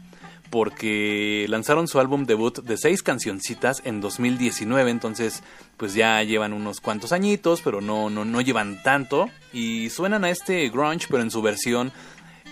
porque 0.50 1.46
lanzaron 1.50 1.88
su 1.88 2.00
álbum 2.00 2.26
debut 2.26 2.64
de 2.64 2.78
seis 2.78 3.04
cancioncitas 3.04 3.82
en 3.84 4.00
2019, 4.00 4.90
entonces 4.90 5.44
pues 5.78 5.94
ya 5.94 6.22
llevan 6.24 6.54
unos 6.54 6.80
cuantos 6.80 7.12
añitos, 7.12 7.62
pero 7.62 7.82
no, 7.82 8.10
no, 8.10 8.24
no 8.26 8.42
llevan 8.42 8.82
tanto 8.82 9.30
y 9.52 9.90
suenan 9.90 10.24
a 10.24 10.30
este 10.30 10.70
grunge, 10.70 11.08
pero 11.10 11.24
en 11.24 11.32
su 11.32 11.42
versión 11.42 11.92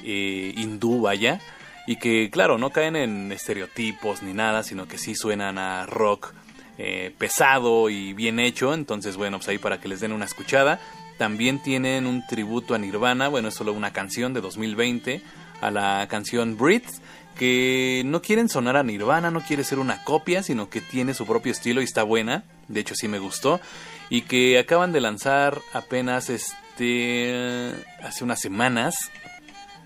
eh, 0.03 0.53
hindú, 0.57 1.01
vaya, 1.01 1.39
y 1.87 1.95
que 1.97 2.29
claro, 2.29 2.57
no 2.57 2.71
caen 2.71 2.95
en 2.95 3.31
estereotipos 3.31 4.21
ni 4.23 4.33
nada, 4.33 4.63
sino 4.63 4.87
que 4.87 4.97
sí 4.97 5.15
suenan 5.15 5.57
a 5.57 5.85
rock 5.85 6.33
eh, 6.77 7.13
pesado 7.17 7.89
y 7.89 8.13
bien 8.13 8.39
hecho, 8.39 8.73
entonces 8.73 9.15
bueno, 9.15 9.37
pues 9.37 9.47
ahí 9.49 9.59
para 9.59 9.79
que 9.79 9.87
les 9.87 9.99
den 9.99 10.11
una 10.11 10.25
escuchada. 10.25 10.79
También 11.23 11.59
tienen 11.59 12.05
un 12.05 12.27
tributo 12.27 12.75
a 12.75 12.77
Nirvana, 12.77 13.29
bueno, 13.29 13.47
es 13.47 13.53
solo 13.53 13.71
una 13.71 13.93
canción 13.93 14.33
de 14.33 14.41
2020, 14.41 15.21
a 15.61 15.71
la 15.71 16.05
canción 16.09 16.57
Breathe, 16.57 16.91
que 17.37 18.03
no 18.05 18.21
quieren 18.21 18.49
sonar 18.49 18.75
a 18.75 18.83
Nirvana, 18.83 19.31
no 19.31 19.39
quiere 19.39 19.63
ser 19.63 19.79
una 19.79 20.03
copia, 20.03 20.43
sino 20.43 20.69
que 20.69 20.81
tiene 20.81 21.13
su 21.13 21.25
propio 21.25 21.53
estilo 21.53 21.79
y 21.79 21.85
está 21.85 22.03
buena, 22.03 22.43
de 22.67 22.81
hecho 22.81 22.93
sí 22.93 23.07
me 23.07 23.19
gustó, 23.19 23.61
y 24.09 24.23
que 24.23 24.59
acaban 24.59 24.91
de 24.91 24.99
lanzar 24.99 25.61
apenas 25.71 26.29
este 26.29 27.71
hace 28.03 28.25
unas 28.25 28.41
semanas, 28.41 29.09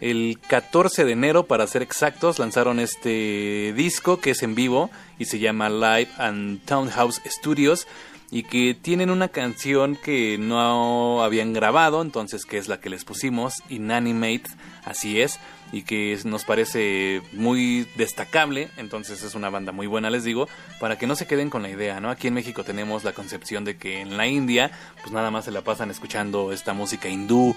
el 0.02 0.40
14 0.40 1.06
de 1.06 1.12
enero 1.12 1.46
para 1.46 1.68
ser 1.68 1.84
exactos, 1.84 2.40
lanzaron 2.40 2.80
este 2.80 3.74
disco 3.74 4.20
que 4.20 4.32
es 4.32 4.42
en 4.42 4.56
vivo 4.56 4.90
y 5.20 5.26
se 5.26 5.38
llama 5.38 5.70
Live 5.70 6.10
and 6.18 6.66
Townhouse 6.66 7.22
Studios 7.28 7.86
y 8.30 8.44
que 8.44 8.74
tienen 8.74 9.10
una 9.10 9.30
canción 9.30 9.96
que 9.96 10.38
no 10.38 11.24
habían 11.24 11.54
grabado, 11.54 12.02
entonces 12.02 12.46
que 12.46 12.58
es 12.58 12.68
la 12.68 12.80
que 12.80 12.90
les 12.90 13.06
pusimos, 13.06 13.54
Inanimate, 13.70 14.44
así 14.84 15.22
es, 15.22 15.40
y 15.72 15.84
que 15.84 16.18
nos 16.26 16.44
parece 16.44 17.22
muy 17.32 17.88
destacable, 17.96 18.70
entonces 18.78 19.24
es 19.24 19.34
una 19.34 19.50
banda 19.50 19.72
muy 19.72 19.88
buena, 19.88 20.10
les 20.10 20.26
digo, 20.26 20.50
para 20.80 20.98
que 20.98 21.08
no 21.08 21.16
se 21.16 21.26
queden 21.26 21.50
con 21.50 21.62
la 21.62 21.70
idea, 21.70 22.02
¿no? 22.02 22.10
Aquí 22.10 22.28
en 22.28 22.34
México 22.34 22.64
tenemos 22.64 23.06
la 23.06 23.14
concepción 23.14 23.64
de 23.64 23.78
que 23.78 24.02
en 24.02 24.18
la 24.18 24.28
India, 24.28 24.72
pues 25.02 25.12
nada 25.14 25.32
más 25.32 25.46
se 25.46 25.52
la 25.52 25.62
pasan 25.62 25.90
escuchando 25.90 26.52
esta 26.52 26.74
música 26.74 27.08
hindú, 27.08 27.56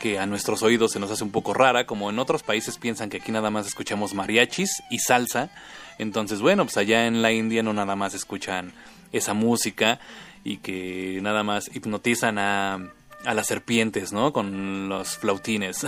que 0.00 0.18
a 0.18 0.26
nuestros 0.26 0.62
oídos 0.62 0.92
se 0.92 1.00
nos 1.00 1.10
hace 1.10 1.24
un 1.24 1.30
poco 1.30 1.52
rara, 1.52 1.84
como 1.84 2.10
en 2.10 2.18
otros 2.18 2.42
países 2.42 2.78
piensan 2.78 3.10
que 3.10 3.18
aquí 3.18 3.32
nada 3.32 3.50
más 3.50 3.66
escuchamos 3.66 4.14
mariachis 4.14 4.82
y 4.90 4.98
salsa, 4.98 5.50
entonces 5.98 6.40
bueno, 6.40 6.64
pues 6.64 6.76
allá 6.76 7.06
en 7.06 7.22
la 7.22 7.32
India 7.32 7.62
no 7.62 7.72
nada 7.72 7.96
más 7.96 8.14
escuchan 8.14 8.72
esa 9.12 9.34
música 9.34 10.00
y 10.44 10.58
que 10.58 11.20
nada 11.22 11.42
más 11.42 11.70
hipnotizan 11.74 12.38
a, 12.38 12.92
a 13.24 13.34
las 13.34 13.46
serpientes, 13.46 14.12
¿no? 14.12 14.32
Con 14.32 14.88
los 14.88 15.16
flautines. 15.16 15.86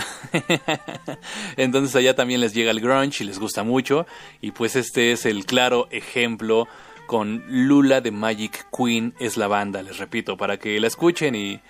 Entonces 1.57 1.95
allá 1.95 2.15
también 2.15 2.41
les 2.41 2.53
llega 2.53 2.71
el 2.71 2.79
grunge 2.79 3.23
y 3.23 3.27
les 3.27 3.39
gusta 3.39 3.63
mucho. 3.63 4.05
Y 4.41 4.51
pues 4.51 4.75
este 4.75 5.11
es 5.11 5.25
el 5.25 5.45
claro 5.45 5.87
ejemplo 5.91 6.67
con 7.05 7.43
Lula 7.47 8.01
de 8.01 8.11
Magic 8.11 8.67
Queen 8.75 9.13
es 9.19 9.37
la 9.37 9.47
banda, 9.47 9.83
les 9.83 9.97
repito, 9.97 10.37
para 10.37 10.57
que 10.57 10.79
la 10.79 10.87
escuchen 10.87 11.35
y 11.35 11.61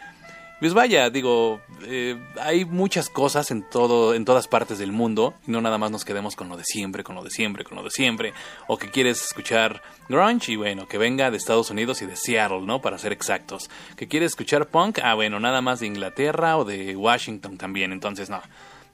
pues 0.60 0.74
vaya, 0.74 1.10
digo, 1.10 1.62
eh, 1.84 2.18
hay 2.42 2.66
muchas 2.66 3.10
cosas 3.10 3.52
en 3.52 3.64
todo, 3.70 4.14
en 4.14 4.26
todas 4.26 4.48
partes 4.48 4.78
del 4.80 4.92
mundo 4.92 5.34
y 5.46 5.52
no 5.52 5.62
nada 5.62 5.78
más 5.78 5.92
nos 5.92 6.06
quedemos 6.06 6.36
con 6.36 6.50
lo 6.50 6.58
de 6.58 6.64
siempre, 6.64 7.04
con 7.04 7.16
lo 7.16 7.24
de 7.24 7.30
siempre, 7.30 7.64
con 7.64 7.78
lo 7.78 7.84
de 7.84 7.92
siempre, 7.92 8.34
o 8.68 8.78
que 8.78 8.90
quieres 8.90 9.24
escuchar 9.24 9.82
grunge 10.08 10.54
y 10.54 10.56
bueno, 10.56 10.88
que 10.88 10.98
venga 10.98 11.30
de 11.30 11.38
Estados 11.38 11.70
Unidos 11.70 12.02
y 12.02 12.06
de 12.06 12.16
Seattle, 12.16 12.62
¿no? 12.62 12.82
Para 12.82 12.98
ser 12.98 13.12
exactos. 13.12 13.70
Que 13.96 14.08
quieres 14.08 14.32
escuchar 14.32 14.68
punk, 14.68 15.00
ah 15.04 15.14
bueno, 15.14 15.40
nada 15.40 15.62
más 15.62 15.82
de 15.82 15.88
Inglaterra 15.88 16.58
o 16.58 16.66
de 16.66 16.96
Washington 16.96 17.58
también, 17.58 17.92
entonces 17.92 18.30
no, 18.30 18.42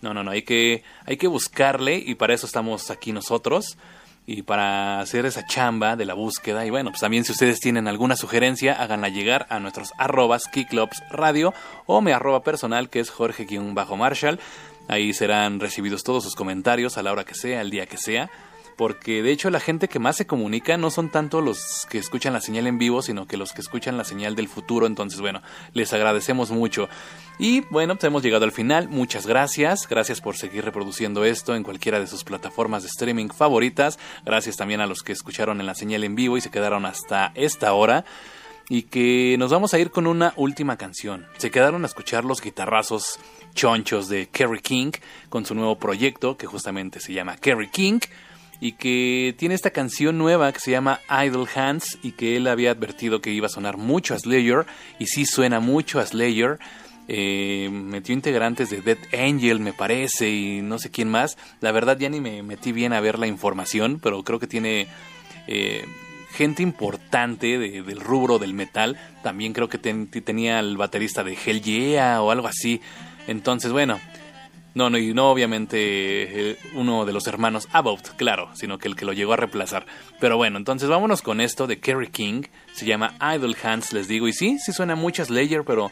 no, 0.02 0.14
no, 0.14 0.24
no, 0.24 0.32
hay 0.32 0.42
que, 0.42 0.84
hay 1.06 1.18
que 1.18 1.28
buscarle 1.28 1.96
y 1.98 2.16
para 2.16 2.34
eso 2.34 2.48
estamos 2.48 2.90
aquí 2.90 3.12
nosotros 3.12 3.78
y 4.26 4.44
para 4.44 5.00
hacer 5.00 5.26
esa 5.26 5.46
chamba 5.46 5.96
de 5.96 6.06
la 6.06 6.14
búsqueda. 6.14 6.66
Y 6.66 6.70
bueno, 6.70 6.92
pues 6.92 7.02
también 7.02 7.24
si 7.24 7.32
ustedes 7.32 7.60
tienen 7.60 7.88
alguna 7.88 8.16
sugerencia, 8.16 8.74
háganla 8.74 9.10
llegar 9.10 9.48
a 9.50 9.60
nuestros 9.60 9.94
arrobas 9.98 10.48
Keyclubs 10.52 11.04
Radio 11.10 11.54
o 11.86 12.02
mi 12.02 12.12
arroba 12.12 12.44
personal 12.44 12.90
que 12.90 13.00
es 13.00 13.10
Jorge-Marshall. 13.10 14.40
Ahí 14.88 15.14
serán 15.14 15.60
recibidos 15.60 16.04
todos 16.04 16.24
sus 16.24 16.36
comentarios 16.36 16.98
a 16.98 17.04
la 17.04 17.12
hora 17.12 17.24
que 17.24 17.36
sea, 17.36 17.62
el 17.62 17.70
día 17.70 17.86
que 17.86 17.98
sea. 17.98 18.30
Porque 18.82 19.22
de 19.22 19.32
hecho 19.32 19.52
la 19.52 19.60
gente 19.60 19.88
que 19.88 20.00
más 20.00 20.16
se 20.16 20.26
comunica 20.26 20.76
no 20.76 20.90
son 20.90 21.12
tanto 21.12 21.40
los 21.40 21.86
que 21.88 22.00
escuchan 22.00 22.34
la 22.34 22.42
señal 22.42 22.66
en 22.66 22.80
vivo, 22.80 23.04
sino 23.04 23.28
que 23.28 23.38
los 23.38 23.54
que 23.54 23.62
escuchan 23.62 23.96
la 23.96 24.04
señal 24.04 24.36
del 24.36 24.48
futuro. 24.48 24.88
Entonces, 24.88 25.22
bueno, 25.22 25.44
les 25.74 25.94
agradecemos 25.94 26.50
mucho. 26.50 26.90
Y 27.38 27.62
bueno, 27.70 27.94
pues 27.94 28.06
hemos 28.06 28.24
llegado 28.24 28.44
al 28.44 28.52
final. 28.52 28.90
Muchas 28.90 29.28
gracias. 29.28 29.88
Gracias 29.88 30.20
por 30.20 30.36
seguir 30.36 30.66
reproduciendo 30.66 31.24
esto 31.26 31.56
en 31.56 31.62
cualquiera 31.62 32.00
de 32.00 32.08
sus 32.08 32.24
plataformas 32.24 32.82
de 32.82 32.90
streaming 32.90 33.28
favoritas. 33.28 34.00
Gracias 34.26 34.58
también 34.58 34.82
a 34.82 34.88
los 34.88 35.04
que 35.04 35.12
escucharon 35.12 35.60
en 35.60 35.68
la 35.68 35.76
señal 35.76 36.04
en 36.04 36.16
vivo 36.16 36.38
y 36.38 36.42
se 36.42 36.50
quedaron 36.50 36.88
hasta 36.88 37.34
esta 37.36 37.74
hora. 37.74 38.04
Y 38.68 38.84
que 38.84 39.36
nos 39.38 39.52
vamos 39.52 39.76
a 39.76 39.80
ir 39.80 39.92
con 39.92 40.08
una 40.08 40.34
última 40.38 40.78
canción. 40.78 41.28
Se 41.38 41.52
quedaron 41.52 41.84
a 41.84 41.86
escuchar 41.86 42.26
los 42.26 42.42
guitarrazos 42.42 43.20
chonchos 43.54 44.10
de 44.10 44.30
Kerry 44.30 44.62
King 44.62 44.92
con 45.30 45.46
su 45.46 45.54
nuevo 45.54 45.78
proyecto 45.78 46.36
que 46.36 46.48
justamente 46.48 47.00
se 47.00 47.14
llama 47.14 47.38
Kerry 47.38 47.70
King 47.70 48.00
y 48.62 48.74
que 48.74 49.36
tiene 49.38 49.56
esta 49.56 49.72
canción 49.72 50.18
nueva 50.18 50.52
que 50.54 50.60
se 50.62 50.72
llama 50.72 51.00
Idle 51.10 51.46
Hands 51.54 51.98
y 52.04 52.12
que 52.14 52.38
él 52.38 52.48
había 52.48 52.72
advertido 52.72 53.20
que 53.20 53.32
iba 53.32 53.48
a 53.48 53.50
sonar 53.50 53.76
mucho 53.78 54.14
a 54.14 54.20
Slayer 54.20 54.66
y 55.00 55.08
sí 55.08 55.26
suena 55.26 55.60
mucho 55.60 56.00
a 56.00 56.06
Slayer. 56.06 56.60
Eh, 57.08 57.70
metió 57.72 58.14
integrantes 58.14 58.70
de 58.70 58.82
Dead 58.82 58.98
Angel, 59.14 59.60
me 59.60 59.74
parece, 59.74 60.30
y 60.30 60.62
no 60.62 60.78
sé 60.80 60.92
quién 60.92 61.10
más. 61.10 61.38
La 61.60 61.72
verdad 61.74 61.98
ya 61.98 62.08
ni 62.10 62.22
me 62.22 62.44
metí 62.44 62.72
bien 62.72 62.94
a 62.94 63.02
ver 63.02 63.20
la 63.20 63.28
información, 63.28 64.00
pero 64.02 64.24
creo 64.24 64.40
que 64.40 64.48
tiene 64.48 64.88
eh, 65.48 65.84
gente 66.34 66.62
importante 66.64 67.58
de- 67.58 67.82
del 67.82 68.00
rubro 68.00 68.38
del 68.38 68.54
metal. 68.54 68.98
También 69.24 69.52
creo 69.54 69.68
que 69.70 69.80
ten- 69.80 70.08
tenía 70.08 70.60
el 70.60 70.78
baterista 70.78 71.24
de 71.24 71.36
Hell 71.44 71.62
Yeah 71.62 72.22
o 72.22 72.30
algo 72.32 72.48
así. 72.48 72.80
Entonces, 73.28 73.72
bueno, 73.72 74.00
no, 74.74 74.90
no, 74.90 74.98
y 74.98 75.14
no 75.14 75.30
obviamente 75.30 76.58
uno 76.74 77.06
de 77.06 77.14
los 77.14 77.28
hermanos 77.28 77.68
Abbott, 77.74 78.16
claro, 78.16 78.50
sino 78.54 78.78
que 78.78 78.88
el 78.88 78.96
que 78.96 79.06
lo 79.06 79.14
llegó 79.14 79.34
a 79.34 79.38
reemplazar. 79.38 79.86
Pero 80.20 80.38
bueno, 80.38 80.58
entonces 80.58 80.88
vámonos 80.88 81.22
con 81.22 81.42
esto 81.42 81.68
de 81.68 81.80
Kerry 81.80 82.10
King. 82.10 82.44
Se 82.74 82.86
llama 82.86 83.16
Idle 83.20 83.56
Hands, 83.62 83.92
les 83.92 84.08
digo. 84.08 84.28
Y 84.28 84.34
sí, 84.34 84.60
sí 84.60 84.72
suena 84.72 84.96
mucho 84.96 85.24
a 85.24 85.26
Slayer, 85.26 85.64
pero 85.66 85.92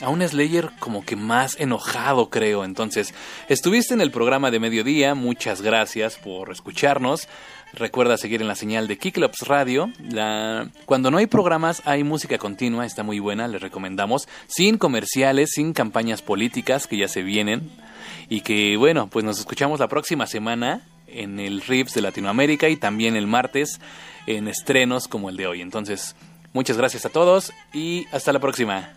a 0.00 0.10
un 0.10 0.26
Slayer 0.26 0.70
como 0.78 1.04
que 1.04 1.16
más 1.16 1.58
enojado, 1.58 2.30
creo. 2.30 2.64
Entonces, 2.64 3.14
estuviste 3.48 3.94
en 3.94 4.00
el 4.00 4.10
programa 4.10 4.50
de 4.50 4.60
mediodía. 4.60 5.14
Muchas 5.14 5.62
gracias 5.62 6.16
por 6.16 6.52
escucharnos. 6.52 7.28
Recuerda 7.74 8.16
seguir 8.16 8.40
en 8.40 8.48
la 8.48 8.54
señal 8.54 8.88
de 8.88 8.98
Kicklaps 8.98 9.46
Radio. 9.46 9.90
La... 10.10 10.68
Cuando 10.86 11.10
no 11.10 11.18
hay 11.18 11.26
programas, 11.26 11.82
hay 11.84 12.02
música 12.02 12.38
continua, 12.38 12.86
está 12.86 13.02
muy 13.02 13.18
buena, 13.18 13.46
les 13.46 13.60
recomendamos. 13.60 14.28
Sin 14.46 14.78
comerciales, 14.78 15.50
sin 15.52 15.72
campañas 15.72 16.22
políticas 16.22 16.86
que 16.86 16.96
ya 16.96 17.08
se 17.08 17.22
vienen. 17.22 17.70
Y 18.28 18.40
que 18.40 18.76
bueno, 18.76 19.08
pues 19.08 19.24
nos 19.24 19.38
escuchamos 19.38 19.80
la 19.80 19.88
próxima 19.88 20.26
semana 20.26 20.82
en 21.06 21.40
el 21.40 21.60
Riffs 21.62 21.94
de 21.94 22.02
Latinoamérica 22.02 22.68
y 22.68 22.76
también 22.76 23.16
el 23.16 23.26
martes 23.26 23.80
en 24.26 24.48
estrenos 24.48 25.08
como 25.08 25.30
el 25.30 25.36
de 25.36 25.46
hoy. 25.46 25.60
Entonces, 25.60 26.16
muchas 26.52 26.76
gracias 26.76 27.06
a 27.06 27.10
todos 27.10 27.52
y 27.72 28.06
hasta 28.12 28.32
la 28.32 28.40
próxima. 28.40 28.92